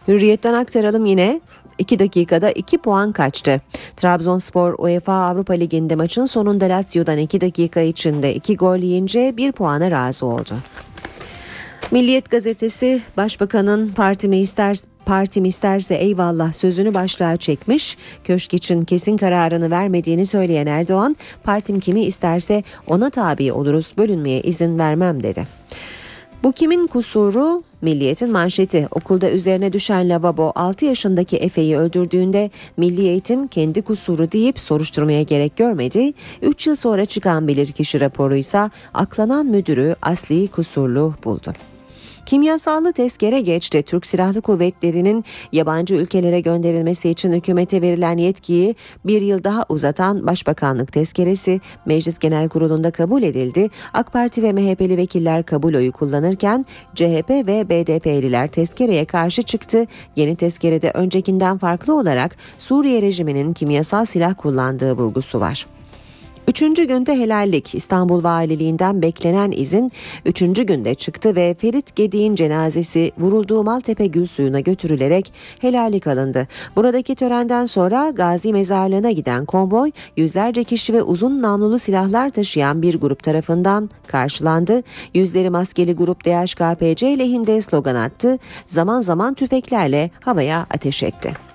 [0.07, 1.41] Hürriyetten aktaralım yine.
[1.77, 3.61] 2 dakikada 2 puan kaçtı.
[3.95, 9.91] Trabzonspor UEFA Avrupa Ligi'nde maçın sonunda Lazio'dan 2 dakika içinde 2 gol yiyince 1 puana
[9.91, 10.53] razı oldu.
[11.91, 17.97] Milliyet gazetesi Başbakanın partimi ister Partim isterse eyvallah sözünü başlığa çekmiş.
[18.23, 24.79] Köşk için kesin kararını vermediğini söyleyen Erdoğan, partim kimi isterse ona tabi oluruz, bölünmeye izin
[24.79, 25.47] vermem dedi.
[26.43, 27.63] Bu kimin kusuru?
[27.81, 34.59] Milliyetin manşeti okulda üzerine düşen lavabo 6 yaşındaki Efe'yi öldürdüğünde Milli Eğitim kendi kusuru deyip
[34.59, 36.13] soruşturmaya gerek görmedi.
[36.41, 41.53] 3 yıl sonra çıkan bilirkişi raporuysa aklanan müdürü asli kusurlu buldu.
[42.25, 43.83] Kimyasallı tezkere geçti.
[43.83, 50.93] Türk Silahlı Kuvvetleri'nin yabancı ülkelere gönderilmesi için hükümete verilen yetkiyi bir yıl daha uzatan Başbakanlık
[50.93, 53.69] tezkeresi Meclis Genel Kurulu'nda kabul edildi.
[53.93, 56.65] AK Parti ve MHP'li vekiller kabul oyu kullanırken
[56.95, 59.85] CHP ve BDP'liler tezkereye karşı çıktı.
[60.15, 65.74] Yeni tezkerede öncekinden farklı olarak Suriye rejiminin kimyasal silah kullandığı vurgusu var.
[66.47, 69.91] Üçüncü günde helallik İstanbul Valiliğinden beklenen izin
[70.25, 76.47] üçüncü günde çıktı ve Ferit Gedi'nin cenazesi vurulduğu Maltepe Gül Suyu'na götürülerek helallik alındı.
[76.75, 82.99] Buradaki törenden sonra Gazi Mezarlığı'na giden konvoy yüzlerce kişi ve uzun namlulu silahlar taşıyan bir
[82.99, 84.83] grup tarafından karşılandı.
[85.13, 88.39] Yüzleri maskeli grup DHKPC lehinde slogan attı.
[88.67, 91.54] Zaman zaman tüfeklerle havaya ateş etti.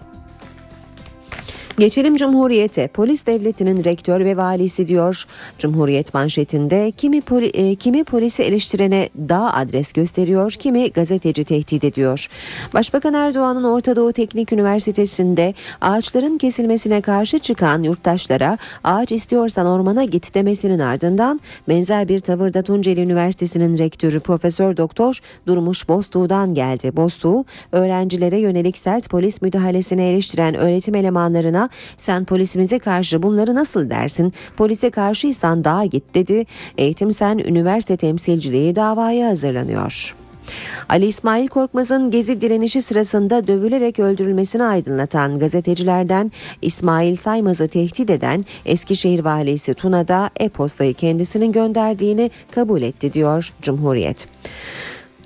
[1.81, 2.89] Geçelim Cumhuriyete.
[2.89, 5.25] Polis devletinin rektör ve valisi diyor.
[5.59, 12.27] Cumhuriyet manşetinde kimi poli, e, kimi polisi eleştirene daha adres gösteriyor, kimi gazeteci tehdit ediyor.
[12.75, 20.35] Başbakan Erdoğan'ın Orta Doğu Teknik Üniversitesi'nde ağaçların kesilmesine karşı çıkan yurttaşlara ağaç istiyorsan ormana git
[20.35, 26.97] demesinin ardından benzer bir tavırda Tunceli Üniversitesi'nin rektörü Profesör Doktor Durmuş Boztuğ'dan geldi.
[26.97, 34.33] Boztuğ, öğrencilere yönelik sert polis müdahalesini eleştiren öğretim elemanlarına sen polisimize karşı bunları nasıl dersin?
[34.57, 36.47] Polise karşıysan daha git dedi.
[36.79, 40.15] Eğitim Sen üniversite temsilciliği davaya hazırlanıyor.
[40.89, 49.25] Ali İsmail Korkmaz'ın gezi direnişi sırasında dövülerek öldürülmesini aydınlatan gazetecilerden İsmail Saymaz'ı tehdit eden Eskişehir
[49.25, 54.29] valisi Tuna'da e-postayı kendisinin gönderdiğini kabul etti diyor Cumhuriyet.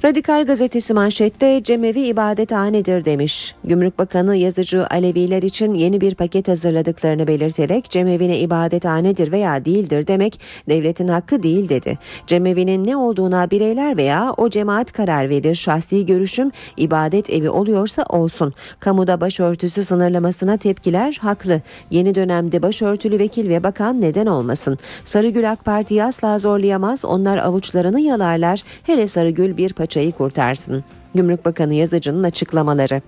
[0.05, 3.55] Radikal gazetesi manşette cemevi ibadethanedir demiş.
[3.65, 10.41] Gümrük Bakanı yazıcı Aleviler için yeni bir paket hazırladıklarını belirterek cemevine ibadethanedir veya değildir demek
[10.69, 11.99] devletin hakkı değil dedi.
[12.27, 15.55] Cemevinin ne olduğuna bireyler veya o cemaat karar verir.
[15.55, 18.53] Şahsi görüşüm ibadet evi oluyorsa olsun.
[18.81, 21.61] Kamuda başörtüsü sınırlamasına tepkiler haklı.
[21.91, 24.79] Yeni dönemde başörtülü vekil ve bakan neden olmasın?
[25.05, 27.05] Sarıgül AK Parti'yi asla zorlayamaz.
[27.05, 28.63] Onlar avuçlarını yalarlar.
[28.83, 30.85] Hele Sarıgül bir paça paçayı kurtarsın.
[31.15, 33.03] Gümrük Bakanı Yazıcı'nın açıklamaları.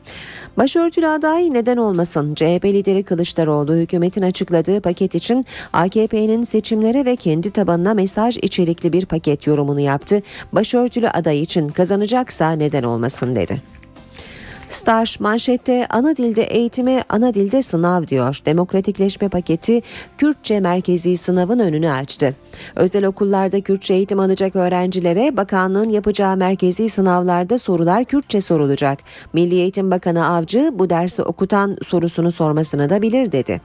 [0.57, 2.35] Başörtülü aday neden olmasın?
[2.35, 9.07] CHP lideri Kılıçdaroğlu hükümetin açıkladığı paket için AKP'nin seçimlere ve kendi tabanına mesaj içerikli bir
[9.07, 10.23] paket yorumunu yaptı.
[10.53, 13.63] Başörtülü aday için kazanacaksa neden olmasın dedi.
[14.69, 18.41] Star manşette ana dilde eğitime ana dilde sınav diyor.
[18.47, 19.83] Demokratikleşme paketi
[20.19, 22.35] Kürtçe merkezi sınavın önünü açtı.
[22.77, 28.99] Özel okullarda Kürtçe eğitim alacak öğrencilere bakanlığın yapacağı merkezi sınavlarda sorular Kürtçe sorulacak.
[29.33, 33.61] Milli Eğitim Bakanı Avcı bu dersi okutan sorusunu sormasını da bilir dedi.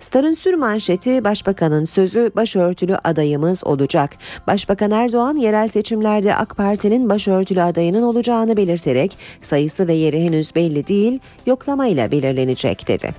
[0.00, 4.10] Star'ın sür manşeti Başbakanın sözü başörtülü adayımız olacak.
[4.46, 10.86] Başbakan Erdoğan yerel seçimlerde AK Parti'nin başörtülü adayının olacağını belirterek sayısı ve yeri henüz belli
[10.86, 13.14] değil yoklamayla belirlenecek dedi.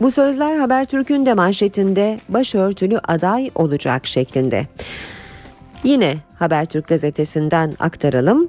[0.00, 4.66] Bu sözler Habertürk'ün de manşetinde başörtülü aday olacak şeklinde.
[5.84, 8.48] Yine Habertürk gazetesinden aktaralım.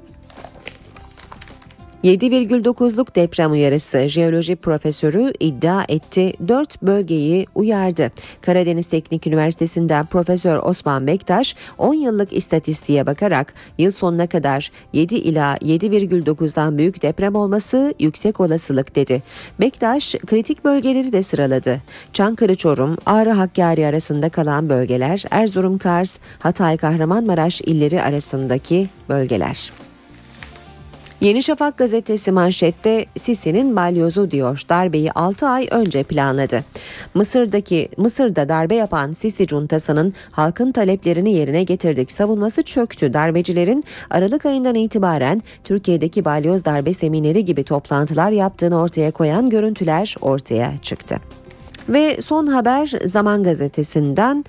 [2.04, 6.32] 7,9'luk deprem uyarısı jeoloji profesörü iddia etti.
[6.48, 8.10] 4 bölgeyi uyardı.
[8.40, 15.56] Karadeniz Teknik Üniversitesi'nden Profesör Osman Bektaş 10 yıllık istatistiğe bakarak yıl sonuna kadar 7 ila
[15.56, 19.22] 7,9'dan büyük deprem olması yüksek olasılık dedi.
[19.60, 21.82] Bektaş kritik bölgeleri de sıraladı.
[22.12, 29.91] Çankırı Çorum, Ağrı Hakkari arasında kalan bölgeler, Erzurum Kars, Hatay Kahramanmaraş illeri arasındaki bölgeler.
[31.22, 34.62] Yeni Şafak gazetesi manşette Sisi'nin balyozu diyor.
[34.68, 36.64] Darbeyi 6 ay önce planladı.
[37.14, 43.12] Mısır'daki Mısır'da darbe yapan Sisi cuntasının halkın taleplerini yerine getirdik savunması çöktü.
[43.12, 50.72] Darbecilerin Aralık ayından itibaren Türkiye'deki balyoz darbe semineri gibi toplantılar yaptığını ortaya koyan görüntüler ortaya
[50.82, 51.16] çıktı.
[51.88, 54.44] Ve son haber Zaman gazetesinden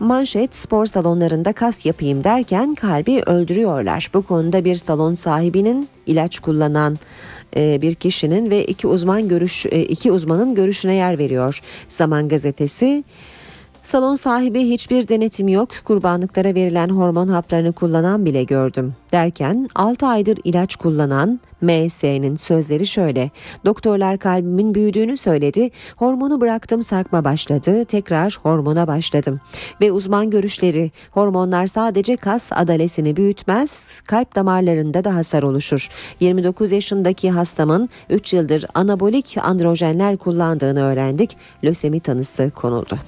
[0.00, 4.10] Manşet spor salonlarında kas yapayım derken kalbi öldürüyorlar.
[4.14, 6.98] Bu konuda bir salon sahibinin ilaç kullanan
[7.56, 11.60] e, bir kişinin ve iki uzman görüş e, iki uzmanın görüşüne yer veriyor.
[11.88, 13.04] Zaman gazetesi
[13.82, 20.38] Salon sahibi hiçbir denetim yok, kurbanlıklara verilen hormon haplarını kullanan bile gördüm derken 6 aydır
[20.44, 23.30] ilaç kullanan MS'nin sözleri şöyle.
[23.64, 25.70] Doktorlar kalbimin büyüdüğünü söyledi.
[25.96, 27.84] Hormonu bıraktım sarkma başladı.
[27.84, 29.40] Tekrar hormona başladım.
[29.80, 34.00] Ve uzman görüşleri hormonlar sadece kas adalesini büyütmez.
[34.06, 35.88] Kalp damarlarında da hasar oluşur.
[36.20, 41.36] 29 yaşındaki hastamın 3 yıldır anabolik androjenler kullandığını öğrendik.
[41.64, 42.98] Lösemi tanısı konuldu.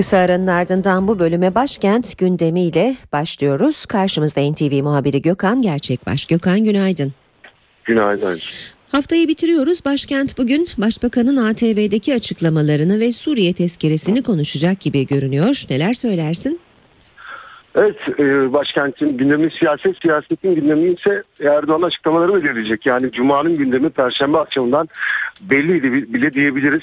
[0.00, 3.86] Kısa aranın ardından bu bölüme başkent gündemiyle başlıyoruz.
[3.86, 6.26] Karşımızda NTV muhabiri Gökhan Gerçekbaş.
[6.26, 7.12] Gökhan günaydın.
[7.84, 8.38] Günaydın.
[8.92, 9.84] Haftayı bitiriyoruz.
[9.84, 15.64] Başkent bugün Başbakanın ATV'deki açıklamalarını ve Suriye tezkeresini konuşacak gibi görünüyor.
[15.70, 16.60] Neler söylersin?
[17.74, 22.86] Evet, e, başkentin gündemi siyaset, siyasetin gündemi ise Erdoğan açıklamaları belirleyecek.
[22.86, 24.88] Yani Cuma'nın gündemi Perşembe akşamından
[25.40, 26.82] belliydi bile diyebiliriz.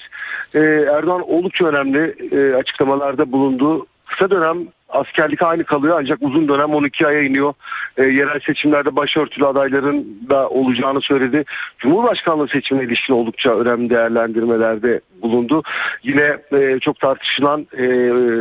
[0.55, 0.59] E,
[0.97, 3.85] Erdoğan oldukça önemli e, açıklamalarda bulundu.
[4.05, 4.57] Kısa dönem
[4.89, 7.53] askerlik aynı kalıyor ancak uzun dönem 12 aya iniyor.
[7.97, 11.45] E, yerel seçimlerde başörtülü adayların da olacağını söyledi.
[11.79, 15.63] Cumhurbaşkanlığı seçimine ilişkin oldukça önemli değerlendirmelerde bulundu.
[16.03, 17.87] Yine e, çok tartışılan e,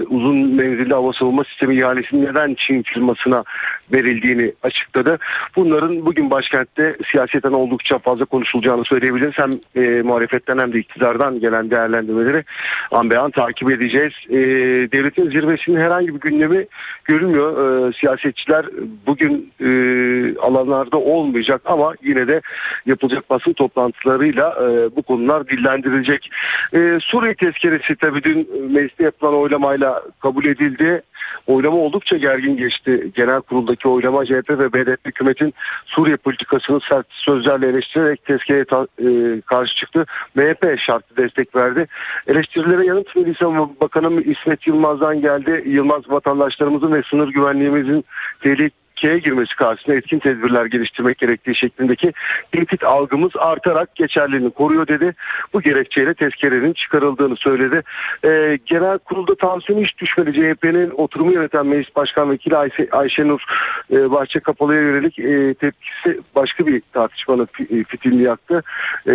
[0.00, 3.44] uzun menzilli hava savunma sistemi ihalesinin neden Çin firmasına
[3.92, 5.18] verildiğini açıkladı.
[5.56, 9.34] Bunların bugün başkentte siyaseten oldukça fazla konuşulacağını söyleyebiliriz.
[9.36, 12.44] Hem e, muhalefetten hem de iktidardan gelen değerlendirmeleri
[12.90, 14.12] an be an takip edeceğiz.
[14.30, 14.36] E,
[14.92, 16.66] devletin zirvesinin herhangi bir gündemi
[17.04, 17.88] görünmüyor.
[17.88, 18.66] E, siyasetçiler
[19.06, 19.68] bugün e,
[20.38, 22.40] alanlarda olmayacak ama yine de
[22.86, 26.30] yapılacak basın toplantılarıyla e, bu konular dillendirilecek.
[26.74, 31.02] E, Suriye tezkeresi tabii dün mecliste yapılan oylamayla kabul edildi.
[31.46, 33.10] Oylama oldukça gergin geçti.
[33.14, 35.54] Genel kuruldaki oylama CHP ve BDP hükümetin
[35.86, 38.64] Suriye politikasını sert sözlerle eleştirerek tezkereye
[39.02, 40.06] e, karşı çıktı.
[40.34, 41.86] MHP şartlı destek verdi.
[42.26, 45.62] Eleştirilere yanıt Milli Savunma Bakanı İsmet Yılmaz'dan geldi.
[45.66, 48.04] Yılmaz vatandaşlarımızın ve sınır güvenliğimizin
[48.42, 52.12] tehlike ülkeye girmesi karşısında etkin tedbirler geliştirmek gerektiği şeklindeki
[52.52, 55.14] tehdit algımız artarak geçerliliğini koruyor dedi.
[55.52, 57.82] Bu gerekçeyle tezkerenin çıkarıldığını söyledi.
[58.24, 60.32] Ee, genel kurulda tansiyon hiç düşmedi.
[60.32, 63.40] CHP'nin oturumu yöneten Meclis Başkan Vekili Ayşe, Ayşenur
[63.92, 67.48] e, Bahçe Kapalı'ya yönelik e, tepkisi başka bir tartışmanın
[67.88, 68.62] fitilini yaktı.
[69.08, 69.14] E,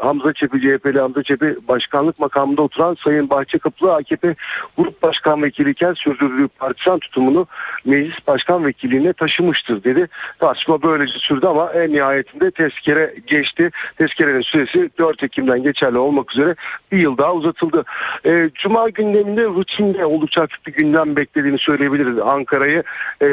[0.00, 4.34] Hamza Çepi CHP'li Hamza Çepi başkanlık makamında oturan Sayın Bahçekapılı AKP
[4.78, 7.46] Grup Başkan Vekiliyken sürdürdüğü partisan tutumunu
[7.84, 10.08] Meclis Başkan Vekiliğine taşımıştır dedi.
[10.38, 13.70] Tartışma böylece sürdü ama en nihayetinde tezkere geçti.
[13.98, 16.54] Tezkerenin süresi 4 Ekim'den geçerli olmak üzere
[16.92, 17.84] bir yıl daha uzatıldı.
[18.26, 22.18] E, Cuma gündeminde rutinde oldukça hafif bir gündem beklediğini söyleyebiliriz.
[22.18, 22.82] Ankara'yı
[23.22, 23.26] e,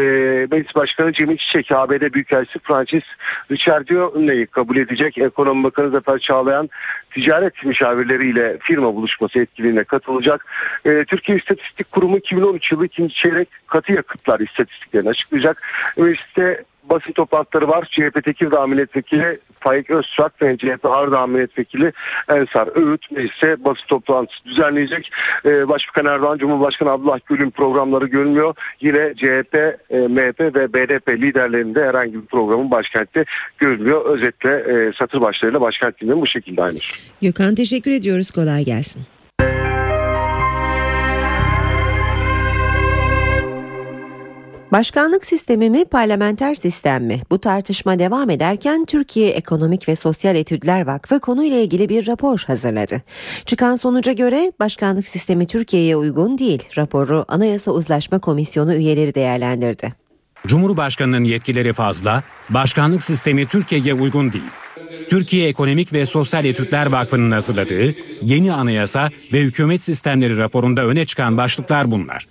[0.51, 3.03] Meclis Başkanı Cemil Çiçek, ABD Büyükelçisi Francis
[3.51, 5.17] Ricciardio'yu kabul edecek.
[5.17, 6.69] Ekonomi Bakanı Zafer Çağlayan sağlayan
[7.11, 10.45] ticaret müşavirleriyle firma buluşması etkinliğine katılacak.
[10.85, 15.61] E, Türkiye İstatistik Kurumu 2013 yılı ikinci çeyrek katı yakıtlar istatistiklerini açıklayacak.
[15.97, 17.87] Mecliste basın toplantıları var.
[17.91, 21.93] CHP Tekirdağ Milletvekili Faik Öztürk ve CHP Ardahan Milletvekili
[22.29, 25.11] Ensar Öğüt meclise basın toplantısı düzenleyecek.
[25.45, 28.55] Ee, Başbakan Erdoğan, Cumhurbaşkanı Abdullah Gül'ün programları görünmüyor.
[28.81, 29.55] Yine CHP,
[29.89, 33.25] e, MHP ve BDP liderlerinde herhangi bir programın başkentte
[33.57, 34.05] görünmüyor.
[34.05, 36.77] Özetle e, satır başlarıyla başkent gündemi bu şekilde aynı.
[37.21, 38.31] Gökhan teşekkür ediyoruz.
[38.31, 39.03] Kolay gelsin.
[44.73, 47.21] Başkanlık sistemi mi, parlamenter sistem mi?
[47.31, 53.01] Bu tartışma devam ederken Türkiye Ekonomik ve Sosyal Etüdler Vakfı konuyla ilgili bir rapor hazırladı.
[53.45, 56.63] Çıkan sonuca göre başkanlık sistemi Türkiye'ye uygun değil.
[56.77, 59.93] Raporu Anayasa Uzlaşma Komisyonu üyeleri değerlendirdi.
[60.47, 64.43] Cumhurbaşkanının yetkileri fazla, başkanlık sistemi Türkiye'ye uygun değil.
[65.09, 71.37] Türkiye Ekonomik ve Sosyal Etütler Vakfı'nın hazırladığı yeni anayasa ve hükümet sistemleri raporunda öne çıkan
[71.37, 72.25] başlıklar bunlar.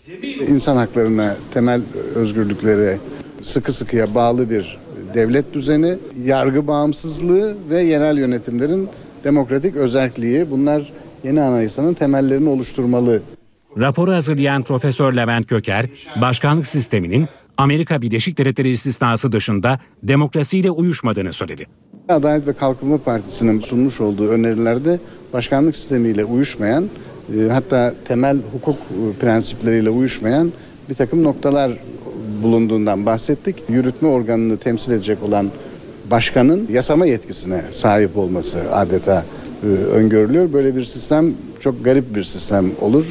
[0.49, 1.81] İnsan haklarına, temel
[2.15, 2.99] özgürlüklere
[3.43, 4.79] sıkı sıkıya bağlı bir
[5.15, 5.95] devlet düzeni,
[6.25, 8.89] yargı bağımsızlığı ve yerel yönetimlerin
[9.25, 10.93] demokratik özerkliği bunlar
[11.25, 13.23] yeni anayasanın temellerini oluşturmalı.
[13.79, 15.87] Raporu hazırlayan Profesör Levent Köker,
[16.21, 21.67] başkanlık sisteminin Amerika Birleşik Devletleri istisnası dışında demokrasiyle uyuşmadığını söyledi.
[22.09, 24.99] Adalet ve Kalkınma Partisi'nin sunmuş olduğu önerilerde
[25.33, 26.85] başkanlık sistemiyle uyuşmayan
[27.39, 30.53] e, hatta temel hukuk e, prensipleriyle uyuşmayan
[30.91, 31.73] bir takım noktalar
[32.43, 33.57] bulunduğundan bahsettik.
[33.69, 35.51] Yürütme organını temsil edecek olan
[36.11, 39.25] başkanın yasama yetkisine sahip olması adeta
[39.63, 40.53] e, öngörülüyor.
[40.53, 43.05] Böyle bir sistem çok garip bir sistem olur.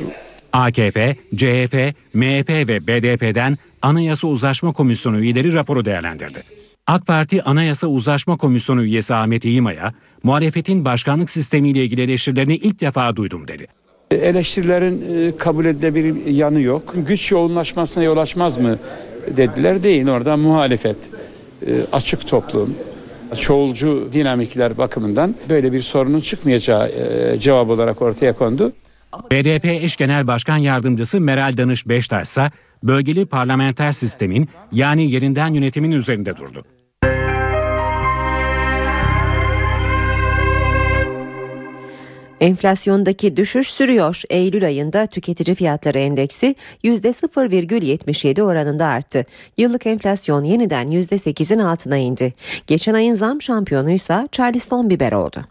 [0.53, 6.43] AKP, CHP, MHP ve BDP'den Anayasa Uzlaşma Komisyonu üyeleri raporu değerlendirdi.
[6.87, 9.93] AK Parti Anayasa Uzlaşma Komisyonu üyesi Ahmet İyimaya,
[10.23, 13.67] muhalefetin başkanlık sistemiyle ilgili eleştirilerini ilk defa duydum dedi.
[14.11, 16.93] Eleştirilerin e, kabul edilebilir yanı yok.
[16.95, 18.77] Güç yoğunlaşmasına yol açmaz mı
[19.37, 19.83] dediler.
[19.83, 20.97] Değil orada muhalefet,
[21.67, 22.75] e, açık toplum,
[23.39, 28.71] çoğulcu dinamikler bakımından böyle bir sorunun çıkmayacağı e, cevap olarak ortaya kondu.
[29.31, 32.51] BDP eş genel başkan yardımcısı Meral Danış Beştaş ise
[32.83, 36.65] bölgeli parlamenter sistemin yani yerinden yönetimin üzerinde durdu.
[42.41, 44.21] Enflasyondaki düşüş sürüyor.
[44.29, 49.25] Eylül ayında tüketici fiyatları endeksi %0,77 oranında arttı.
[49.57, 52.33] Yıllık enflasyon yeniden %8'in altına indi.
[52.67, 55.45] Geçen ayın zam şampiyonuysa Charleston biber oldu.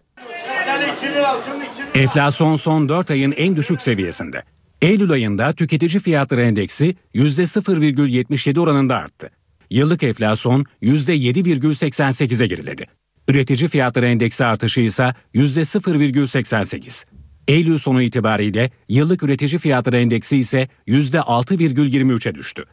[1.95, 4.43] Enflasyon son 4 ayın en düşük seviyesinde.
[4.83, 9.31] Eylül ayında tüketici fiyatları endeksi %0,77 oranında arttı.
[9.71, 12.87] Yıllık enflasyon %7,88'e geriledi.
[13.29, 17.07] Üretici fiyatları endeksi artışı ise %0,88.
[17.49, 22.65] Eylül sonu itibariyle yıllık üretici fiyatları endeksi ise %6,23'e düştü.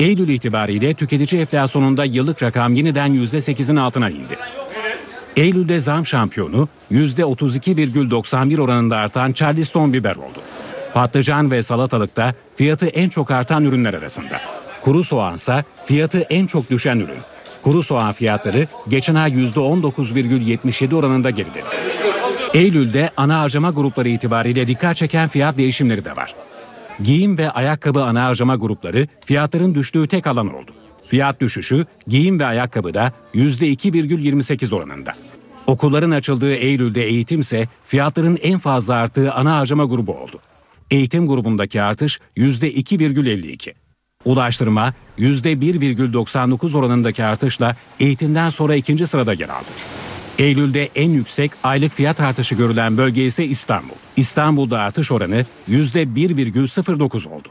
[0.00, 4.38] Eylül itibariyle tüketici enflasyonunda yıllık rakam yeniden %8'in altına indi.
[5.36, 10.38] Eylül'de zam şampiyonu %32,91 oranında artan Charleston biber oldu.
[10.94, 14.40] Patlıcan ve salatalıkta fiyatı en çok artan ürünler arasında.
[14.82, 17.18] Kuru soğansa fiyatı en çok düşen ürün.
[17.62, 21.64] Kuru soğan fiyatları geçen ay %19,77 oranında geriledi.
[22.54, 26.34] Eylül'de ana harcama grupları itibariyle dikkat çeken fiyat değişimleri de var.
[27.04, 30.70] Giyim ve ayakkabı ana harcama grupları fiyatların düştüğü tek alan oldu.
[31.12, 35.14] Fiyat düşüşü giyim ve ayakkabıda %2,28 oranında.
[35.66, 40.40] Okulların açıldığı Eylül'de eğitim ise fiyatların en fazla arttığı ana harcama grubu oldu.
[40.90, 43.72] Eğitim grubundaki artış %2,52.
[44.24, 49.72] Ulaştırma %1,99 oranındaki artışla eğitimden sonra ikinci sırada yer aldı.
[50.38, 53.94] Eylül'de en yüksek aylık fiyat artışı görülen bölge ise İstanbul.
[54.16, 57.48] İstanbul'da artış oranı %1,09 oldu.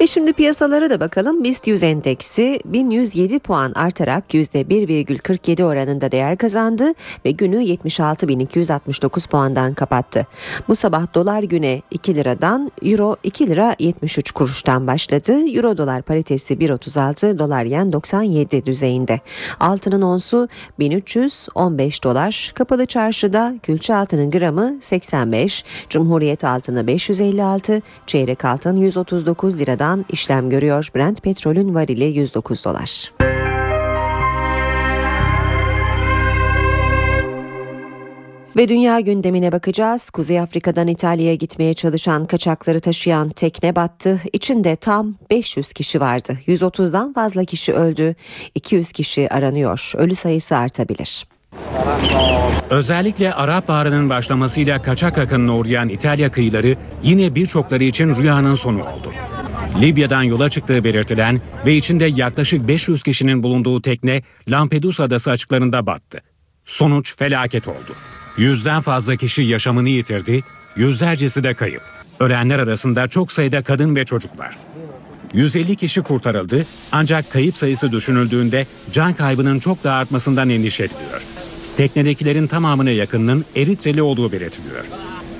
[0.00, 1.44] Ve şimdi piyasalara da bakalım.
[1.44, 6.92] BIST 100 endeksi 1107 puan artarak %1,47 oranında değer kazandı
[7.24, 10.26] ve günü 76.269 puandan kapattı.
[10.68, 15.32] Bu sabah dolar güne 2 liradan, euro 2 lira 73 kuruştan başladı.
[15.32, 19.20] Euro dolar paritesi 1.36, dolar yen 97 düzeyinde.
[19.60, 22.52] Altının onsu 1315 dolar.
[22.54, 30.88] Kapalı çarşıda külçe altının gramı 85, Cumhuriyet altını 556, çeyrek altın 139 liradan işlem görüyor.
[30.94, 33.12] Brent petrolün varili 109 dolar.
[38.56, 40.10] Ve dünya gündemine bakacağız.
[40.10, 44.20] Kuzey Afrika'dan İtalya'ya gitmeye çalışan kaçakları taşıyan tekne battı.
[44.32, 46.38] İçinde tam 500 kişi vardı.
[46.46, 48.14] 130'dan fazla kişi öldü.
[48.54, 49.92] 200 kişi aranıyor.
[49.96, 51.26] Ölü sayısı artabilir.
[52.70, 59.12] Özellikle Arap Baharı'nın başlamasıyla kaçak akınına uğrayan İtalya kıyıları yine birçokları için rüyanın sonu oldu.
[59.80, 66.20] Libya'dan yola çıktığı belirtilen ve içinde yaklaşık 500 kişinin bulunduğu tekne Lampedusa adası açıklarında battı.
[66.64, 67.94] Sonuç felaket oldu.
[68.36, 70.44] Yüzden fazla kişi yaşamını yitirdi,
[70.76, 71.82] yüzlercesi de kayıp.
[72.20, 74.56] Ölenler arasında çok sayıda kadın ve çocuk var.
[75.34, 81.22] 150 kişi kurtarıldı ancak kayıp sayısı düşünüldüğünde can kaybının çok daha artmasından endişe ediliyor.
[81.76, 84.84] Teknedekilerin tamamına yakınının Eritreli olduğu belirtiliyor.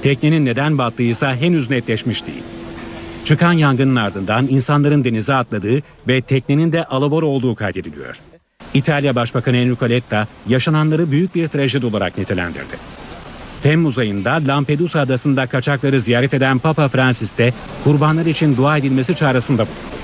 [0.02, 2.42] Teknenin neden battığıysa henüz netleşmiş değil.
[3.26, 8.16] Çıkan yangının ardından insanların denize atladığı ve teknenin de alabora olduğu kaydediliyor.
[8.74, 12.76] İtalya Başbakanı Enrico Letta yaşananları büyük bir trajedi olarak nitelendirdi.
[13.62, 17.52] Temmuz ayında Lampedusa adasında kaçakları ziyaret eden Papa Francis de
[17.84, 19.96] kurbanlar için dua edilmesi çağrısında bulundu.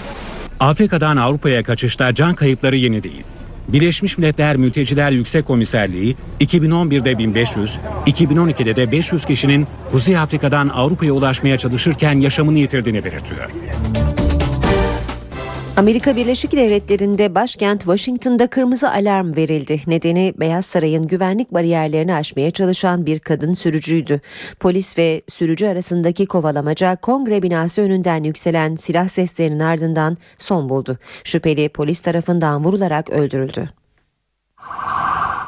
[0.60, 3.24] Afrika'dan Avrupa'ya kaçışta can kayıpları yeni değil.
[3.72, 11.58] Birleşmiş Milletler Mülteciler Yüksek Komiserliği 2011'de 1500, 2012'de de 500 kişinin Kuzey Afrika'dan Avrupa'ya ulaşmaya
[11.58, 13.50] çalışırken yaşamını yitirdiğini belirtiyor.
[15.76, 19.80] Amerika Birleşik Devletleri'nde başkent Washington'da kırmızı alarm verildi.
[19.86, 24.20] Nedeni Beyaz Saray'ın güvenlik bariyerlerini aşmaya çalışan bir kadın sürücüydü.
[24.60, 30.98] Polis ve sürücü arasındaki kovalamaca kongre binası önünden yükselen silah seslerinin ardından son buldu.
[31.24, 33.68] Şüpheli polis tarafından vurularak öldürüldü.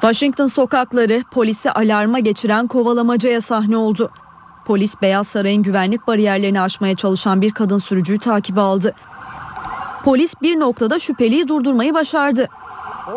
[0.00, 4.10] Washington sokakları polisi alarma geçiren kovalamacaya sahne oldu.
[4.66, 8.94] Polis Beyaz Saray'ın güvenlik bariyerlerini aşmaya çalışan bir kadın sürücüyü takibe aldı.
[10.04, 12.48] Polis bir noktada şüpheliyi durdurmayı başardı.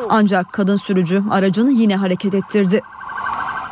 [0.09, 2.81] Ancak kadın sürücü aracını yine hareket ettirdi.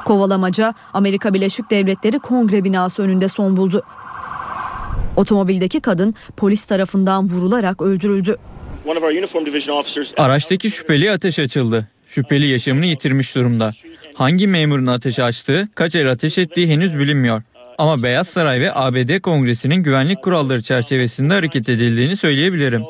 [0.06, 3.84] Kovalamaca Amerika Birleşik Devletleri Kongre binası önünde son buldu.
[5.16, 8.38] Otomobildeki kadın polis tarafından vurularak öldürüldü.
[10.18, 11.88] Araçtaki şüpheli ateş açıldı.
[12.08, 13.70] Şüpheli yaşamını yitirmiş durumda.
[14.14, 17.42] Hangi memurun ateş açtığı, kaç el ateş ettiği henüz bilinmiyor.
[17.78, 22.84] Ama Beyaz Saray ve ABD Kongresi'nin güvenlik kuralları çerçevesinde hareket edildiğini söyleyebilirim.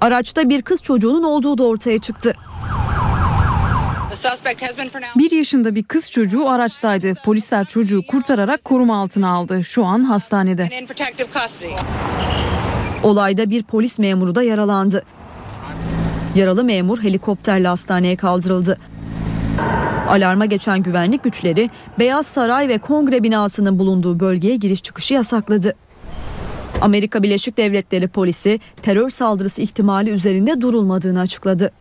[0.00, 2.34] Araçta bir kız çocuğunun olduğu da ortaya çıktı.
[5.16, 7.14] Bir yaşında bir kız çocuğu araçtaydı.
[7.24, 9.64] Polisler çocuğu kurtararak koruma altına aldı.
[9.64, 10.68] Şu an hastanede.
[13.02, 15.04] Olayda bir polis memuru da yaralandı.
[16.34, 18.78] Yaralı memur helikopterle hastaneye kaldırıldı.
[20.08, 25.74] Alarma geçen güvenlik güçleri Beyaz Saray ve Kongre binasının bulunduğu bölgeye giriş çıkışı yasakladı.
[26.80, 31.72] Amerika Birleşik Devletleri polisi terör saldırısı ihtimali üzerinde durulmadığını açıkladı.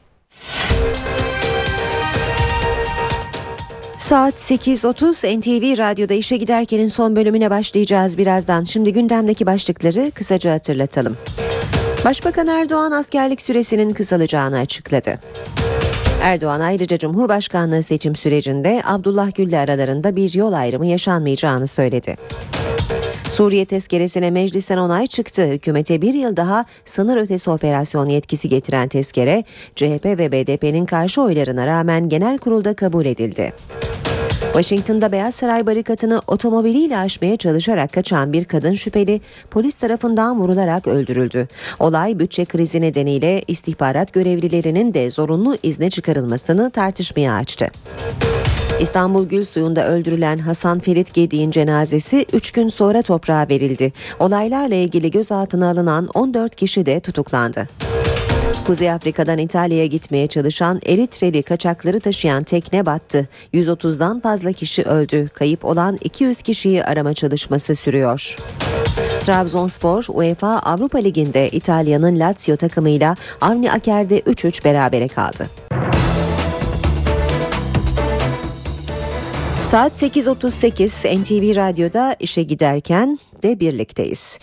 [3.97, 8.63] Saat 8.30 NTV Radyo'da işe giderkenin son bölümüne başlayacağız birazdan.
[8.63, 11.17] Şimdi gündemdeki başlıkları kısaca hatırlatalım.
[12.05, 15.19] Başbakan Erdoğan askerlik süresinin kısalacağını açıkladı.
[16.21, 22.15] Erdoğan ayrıca Cumhurbaşkanlığı seçim sürecinde Abdullah Gül'le aralarında bir yol ayrımı yaşanmayacağını söyledi.
[23.29, 25.47] Suriye tezkeresine meclisten onay çıktı.
[25.47, 29.43] Hükümete bir yıl daha sınır ötesi operasyon yetkisi getiren tezkere
[29.75, 33.53] CHP ve BDP'nin karşı oylarına rağmen genel kurulda kabul edildi.
[34.53, 39.21] Washington'da Beyaz Saray barikatını otomobiliyle aşmaya çalışarak kaçan bir kadın şüpheli
[39.51, 41.47] polis tarafından vurularak öldürüldü.
[41.79, 47.67] Olay bütçe krizi nedeniyle istihbarat görevlilerinin de zorunlu izne çıkarılmasını tartışmaya açtı.
[48.79, 53.93] İstanbul Gül Suyu'nda öldürülen Hasan Ferit Gedik'in cenazesi 3 gün sonra toprağa verildi.
[54.19, 57.67] Olaylarla ilgili gözaltına alınan 14 kişi de tutuklandı.
[58.67, 63.27] Kuzey Afrika'dan İtalya'ya gitmeye çalışan Eritreli kaçakları taşıyan tekne battı.
[63.53, 65.29] 130'dan fazla kişi öldü.
[65.33, 68.35] Kayıp olan 200 kişiyi arama çalışması sürüyor.
[69.25, 75.47] Trabzonspor UEFA Avrupa Ligi'nde İtalya'nın Lazio takımıyla Avni Aker'de 3-3 berabere kaldı.
[79.63, 84.39] Saat 8.38 NTV Radyo'da işe giderken de birlikteyiz.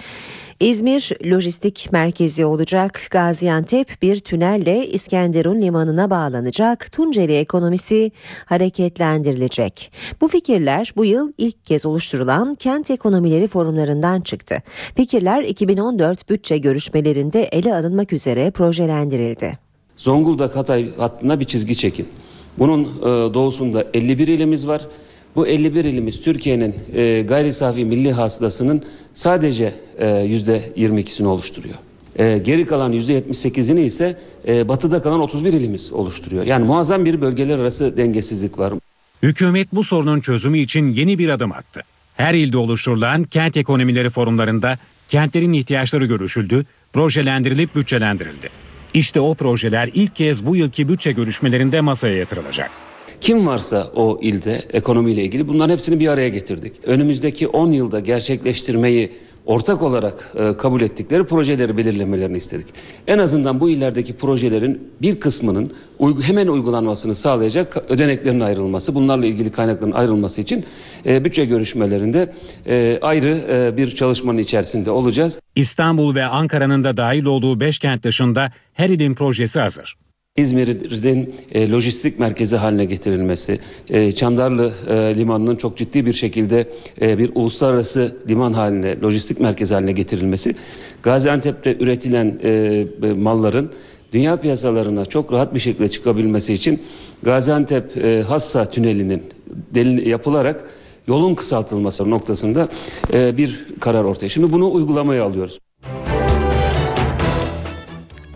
[0.60, 3.00] İzmir lojistik merkezi olacak.
[3.10, 6.92] Gaziantep bir tünelle İskenderun limanına bağlanacak.
[6.92, 8.12] Tunceli ekonomisi
[8.44, 9.92] hareketlendirilecek.
[10.20, 14.62] Bu fikirler bu yıl ilk kez oluşturulan kent ekonomileri forumlarından çıktı.
[14.96, 19.58] Fikirler 2014 bütçe görüşmelerinde ele alınmak üzere projelendirildi.
[19.96, 22.08] Zonguldak Hatay hattına bir çizgi çekin.
[22.58, 24.86] Bunun e, doğusunda 51 ilimiz var.
[25.36, 28.84] Bu 51 ilimiz Türkiye'nin e, gayri safi milli hasılasının
[29.14, 31.74] sadece e, %22'sini oluşturuyor.
[32.18, 34.18] E, geri kalan %78'ini ise
[34.48, 36.44] e, batıda kalan 31 ilimiz oluşturuyor.
[36.44, 38.72] Yani muazzam bir bölgeler arası dengesizlik var.
[39.22, 41.80] Hükümet bu sorunun çözümü için yeni bir adım attı.
[42.14, 44.78] Her ilde oluşturulan kent ekonomileri forumlarında
[45.08, 48.48] kentlerin ihtiyaçları görüşüldü, projelendirilip bütçelendirildi.
[48.94, 52.85] İşte o projeler ilk kez bu yılki bütçe görüşmelerinde masaya yatırılacak.
[53.20, 56.72] Kim varsa o ilde ekonomiyle ilgili bunların hepsini bir araya getirdik.
[56.84, 59.10] Önümüzdeki 10 yılda gerçekleştirmeyi
[59.46, 62.66] ortak olarak e, kabul ettikleri projeleri belirlemelerini istedik.
[63.06, 69.50] En azından bu illerdeki projelerin bir kısmının uygu, hemen uygulanmasını sağlayacak ödeneklerin ayrılması, bunlarla ilgili
[69.50, 70.64] kaynakların ayrılması için
[71.06, 72.32] e, bütçe görüşmelerinde
[72.66, 75.40] e, ayrı e, bir çalışmanın içerisinde olacağız.
[75.56, 79.96] İstanbul ve Ankara'nın da dahil olduğu 5 kent dışında her ilin projesi hazır.
[80.36, 83.58] İzmir'in e, lojistik merkezi haline getirilmesi,
[83.88, 86.68] e, Çandarlı e, limanının çok ciddi bir şekilde
[87.00, 90.54] e, bir uluslararası liman haline, lojistik merkezi haline getirilmesi,
[91.02, 92.50] Gaziantep'te üretilen e,
[93.02, 93.70] e, malların
[94.12, 96.82] dünya piyasalarına çok rahat bir şekilde çıkabilmesi için
[97.22, 99.22] Gaziantep e, Hassa tünelinin
[100.04, 100.64] yapılarak
[101.08, 102.68] yolun kısaltılması noktasında
[103.12, 104.28] e, bir karar ortaya.
[104.28, 105.58] Şimdi bunu uygulamaya alıyoruz.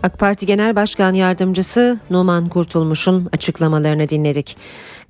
[0.03, 4.57] AK Parti Genel Başkan Yardımcısı Numan Kurtulmuş'un açıklamalarını dinledik.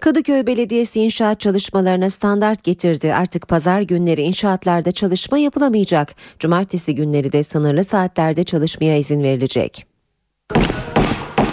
[0.01, 3.15] Kadıköy Belediyesi inşaat çalışmalarına standart getirdi.
[3.15, 6.15] Artık pazar günleri inşaatlarda çalışma yapılamayacak.
[6.39, 9.87] Cumartesi günleri de sınırlı saatlerde çalışmaya izin verilecek.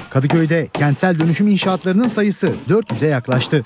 [0.09, 3.63] Kadıköy'de kentsel dönüşüm inşaatlarının sayısı 400'e yaklaştı.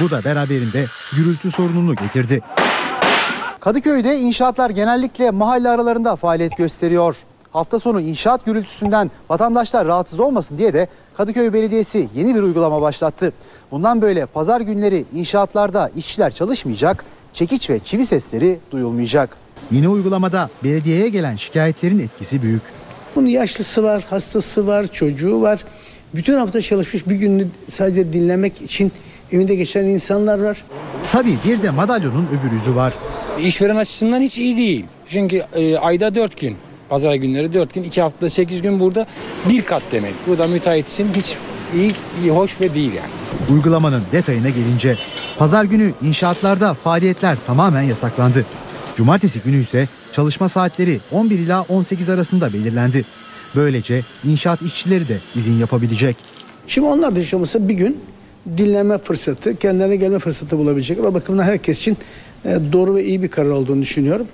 [0.00, 0.86] Bu da beraberinde
[1.16, 2.40] gürültü sorununu getirdi.
[3.60, 7.16] Kadıköy'de inşaatlar genellikle mahalle aralarında faaliyet gösteriyor.
[7.56, 13.32] Hafta sonu inşaat gürültüsünden vatandaşlar rahatsız olmasın diye de Kadıköy Belediyesi yeni bir uygulama başlattı.
[13.70, 19.36] Bundan böyle pazar günleri inşaatlarda işçiler çalışmayacak, çekiç ve çivi sesleri duyulmayacak.
[19.70, 22.62] Yeni uygulamada belediyeye gelen şikayetlerin etkisi büyük.
[23.16, 25.64] Bunun yaşlısı var, hastası var, çocuğu var.
[26.14, 28.92] Bütün hafta çalışmış bir gününü sadece dinlemek için
[29.32, 30.64] evinde geçen insanlar var.
[31.12, 32.94] Tabii bir de madalyonun öbür yüzü var.
[33.40, 34.84] İşveren açısından hiç iyi değil.
[35.08, 36.56] Çünkü e, ayda 4 gün,
[36.88, 39.06] pazar günleri 4 gün, 2 haftada 8 gün burada
[39.48, 40.14] bir kat demek.
[40.26, 41.36] Bu da müteahhit için hiç
[41.74, 41.90] iyi,
[42.22, 43.10] iyi, hoş ve değil yani.
[43.52, 44.98] Uygulamanın detayına gelince
[45.38, 48.46] pazar günü inşaatlarda faaliyetler tamamen yasaklandı.
[48.96, 53.04] Cumartesi günü ise çalışma saatleri 11 ila 18 arasında belirlendi.
[53.56, 56.16] Böylece inşaat işçileri de izin yapabilecek.
[56.68, 58.00] Şimdi onlar da hiç olmazsa bir gün
[58.58, 61.04] dinleme fırsatı, kendilerine gelme fırsatı bulabilecekler.
[61.04, 61.96] O bakımdan herkes için
[62.44, 64.26] e, doğru ve iyi bir karar olduğunu düşünüyorum.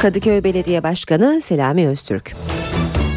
[0.00, 2.36] Kadıköy Belediye Başkanı Selami Öztürk.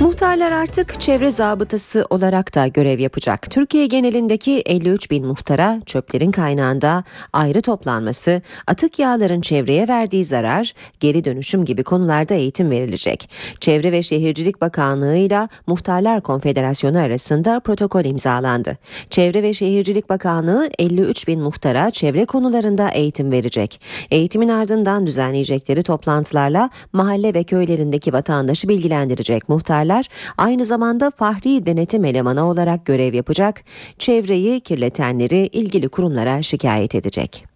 [0.04, 3.52] Muhtarlar artık çevre zabıtası olarak da görev yapacak.
[3.52, 11.26] Türkiye genelindeki 53 bin muhtara çöplerin kaynağında ayrı toplanması, atık yağların çevreye verdiği zarar, geri
[11.26, 13.30] dönüşüm gibi konularda eğitim verilecek.
[13.60, 18.78] Çevre ve Şehircilik Bakanlığı ile Muhtarlar Konfederasyonu arasında protokol imzalandı.
[19.10, 23.82] Çevre ve Şehircilik Bakanlığı 53 bin muhtara çevre konularında eğitim verecek.
[24.12, 29.93] Eğitimin ardından düzenleyecekleri toplantılarla mahalle ve köylerindeki vatandaşı bilgilendirecek muhtarlar
[30.38, 33.62] aynı zamanda fahri denetim elemanı olarak görev yapacak,
[34.00, 37.53] çevreyi kirletenleri ilgili kurumlara şikayet edecek.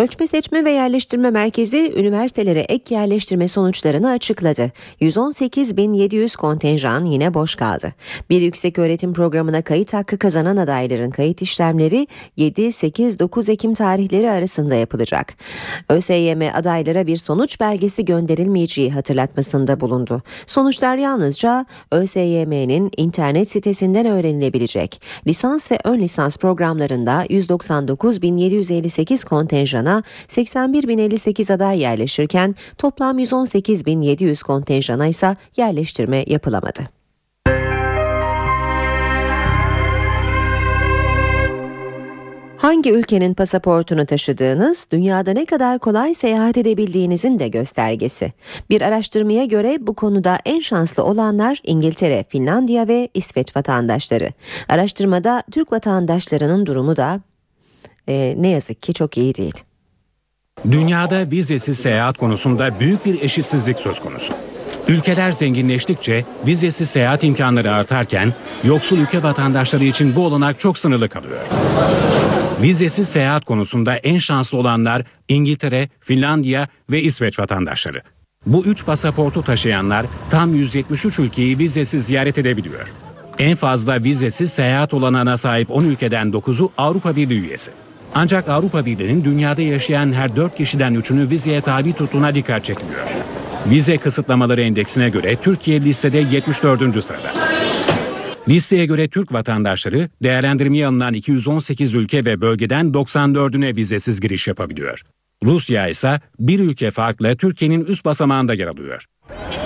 [0.00, 4.72] Ölçme Seçme ve Yerleştirme Merkezi üniversitelere ek yerleştirme sonuçlarını açıkladı.
[5.00, 7.94] 118.700 kontenjan yine boş kaldı.
[8.30, 12.06] Bir yüksek öğretim programına kayıt hakkı kazanan adayların kayıt işlemleri
[12.38, 15.34] 7-8-9 Ekim tarihleri arasında yapılacak.
[15.88, 20.22] ÖSYM adaylara bir sonuç belgesi gönderilmeyeceği hatırlatmasında bulundu.
[20.46, 25.02] Sonuçlar yalnızca ÖSYM'nin internet sitesinden öğrenilebilecek.
[25.26, 35.36] Lisans ve ön lisans programlarında 199.758 kontenjan kontenjana 81.058 aday yerleşirken toplam 118.700 kontenjana ise
[35.56, 36.80] yerleştirme yapılamadı.
[42.56, 48.32] Hangi ülkenin pasaportunu taşıdığınız dünyada ne kadar kolay seyahat edebildiğinizin de göstergesi.
[48.70, 54.32] Bir araştırmaya göre bu konuda en şanslı olanlar İngiltere, Finlandiya ve İsveç vatandaşları.
[54.68, 57.20] Araştırmada Türk vatandaşlarının durumu da
[58.08, 59.69] e, ne yazık ki çok iyi değil.
[60.70, 64.34] Dünyada vizesiz seyahat konusunda büyük bir eşitsizlik söz konusu.
[64.88, 68.34] Ülkeler zenginleştikçe vizesiz seyahat imkanları artarken
[68.64, 71.40] yoksul ülke vatandaşları için bu olanak çok sınırlı kalıyor.
[72.62, 78.02] Vizesiz seyahat konusunda en şanslı olanlar İngiltere, Finlandiya ve İsveç vatandaşları.
[78.46, 82.88] Bu üç pasaportu taşıyanlar tam 173 ülkeyi vizesiz ziyaret edebiliyor.
[83.38, 87.72] En fazla vizesiz seyahat olanağına sahip 10 ülkeden 9'u Avrupa Birliği üyesi.
[88.14, 93.08] Ancak Avrupa Birliği'nin dünyada yaşayan her 4 kişiden 3'ünü vizeye tabi tuttuğuna dikkat çekiliyor.
[93.70, 97.04] Vize kısıtlamaları endeksine göre Türkiye listede 74.
[97.04, 97.32] sırada.
[98.48, 105.02] Listeye göre Türk vatandaşları değerlendirmeye alınan 218 ülke ve bölgeden 94'üne vizesiz giriş yapabiliyor.
[105.44, 109.04] Rusya ise bir ülke farklı Türkiye'nin üst basamağında yer alıyor.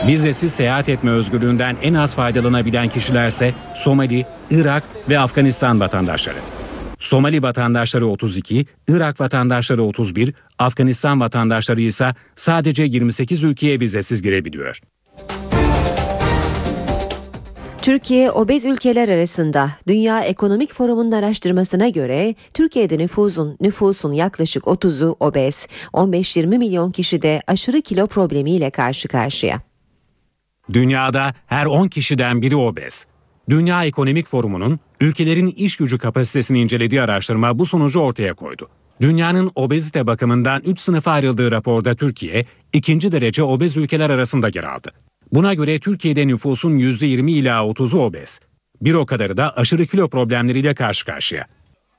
[0.06, 6.63] Vizesiz seyahat etme özgürlüğünden en az faydalanabilen kişilerse Somali, Irak ve Afganistan vatandaşları.
[7.04, 14.80] Somali vatandaşları 32, Irak vatandaşları 31, Afganistan vatandaşları ise sadece 28 ülkeye vizesiz girebiliyor.
[17.82, 25.68] Türkiye obez ülkeler arasında Dünya Ekonomik Forumu'nun araştırmasına göre Türkiye'de nüfusun nüfusun yaklaşık 30'u obez,
[25.92, 29.62] 15-20 milyon kişi de aşırı kilo problemiyle karşı karşıya.
[30.72, 33.06] Dünyada her 10 kişiden biri obez.
[33.48, 38.68] Dünya Ekonomik Forumu'nun ülkelerin iş gücü kapasitesini incelediği araştırma bu sonucu ortaya koydu.
[39.00, 44.92] Dünyanın obezite bakımından 3 sınıfa ayrıldığı raporda Türkiye, ikinci derece obez ülkeler arasında yer aldı.
[45.32, 48.40] Buna göre Türkiye'de nüfusun %20 ila 30'u obez.
[48.82, 51.46] Bir o kadarı da aşırı kilo problemleriyle karşı karşıya.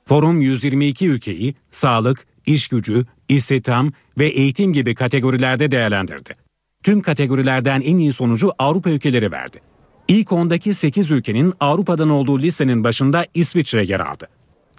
[0.06, 6.34] Forum 122 ülkeyi sağlık, iş gücü, istihdam ve eğitim gibi kategorilerde değerlendirdi.
[6.84, 9.60] Tüm kategorilerden en iyi sonucu Avrupa ülkeleri verdi.
[10.08, 14.28] İlk 10'daki 8 ülkenin Avrupa'dan olduğu listenin başında İsviçre yer aldı.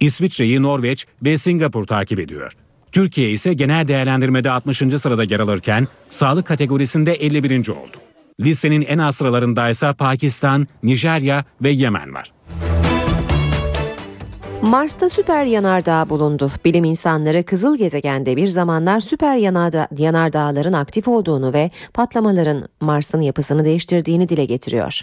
[0.00, 2.52] İsviçre'yi Norveç ve Singapur takip ediyor.
[2.92, 4.78] Türkiye ise genel değerlendirmede 60.
[4.78, 7.68] sırada yer alırken sağlık kategorisinde 51.
[7.68, 7.96] oldu.
[8.40, 12.32] Listenin en az sıralarında ise Pakistan, Nijerya ve Yemen var.
[14.62, 16.50] Mars'ta süper yanardağ bulundu.
[16.64, 23.64] Bilim insanları kızıl gezegende bir zamanlar süper yanarda yanardağların aktif olduğunu ve patlamaların Mars'ın yapısını
[23.64, 25.00] değiştirdiğini dile getiriyor.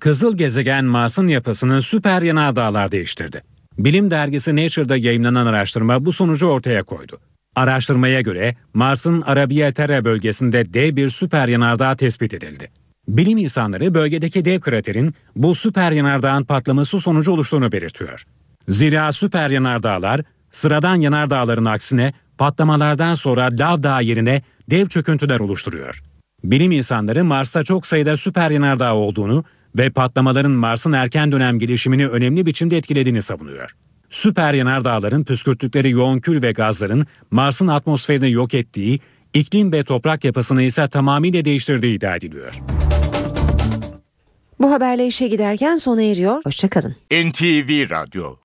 [0.00, 3.42] Kızıl gezegen Mars'ın yapısını süper yanardağlar değiştirdi.
[3.78, 7.18] Bilim dergisi Nature'da yayınlanan araştırma bu sonucu ortaya koydu.
[7.56, 12.70] Araştırmaya göre Mars'ın Arabia Terra bölgesinde dev bir süper yanardağ tespit edildi.
[13.08, 18.24] Bilim insanları bölgedeki dev kraterin bu süper yanardağın patlaması sonucu oluştuğunu belirtiyor.
[18.68, 20.20] Zira süper yanardağlar
[20.50, 26.02] sıradan yanardağların aksine patlamalardan sonra lav dağı yerine dev çöküntüler oluşturuyor.
[26.44, 29.44] Bilim insanları Mars'ta çok sayıda süper yanardağ olduğunu
[29.78, 33.70] ve patlamaların Mars'ın erken dönem gelişimini önemli biçimde etkilediğini savunuyor.
[34.10, 39.00] Süper yanardağların püskürttükleri yoğun kül ve gazların Mars'ın atmosferini yok ettiği,
[39.34, 42.54] iklim ve toprak yapısını ise tamamıyla değiştirdiği iddia ediliyor.
[44.60, 46.40] Bu haberle işe giderken sona eriyor.
[46.44, 46.96] Hoşçakalın.
[47.12, 48.34] NTV Radyo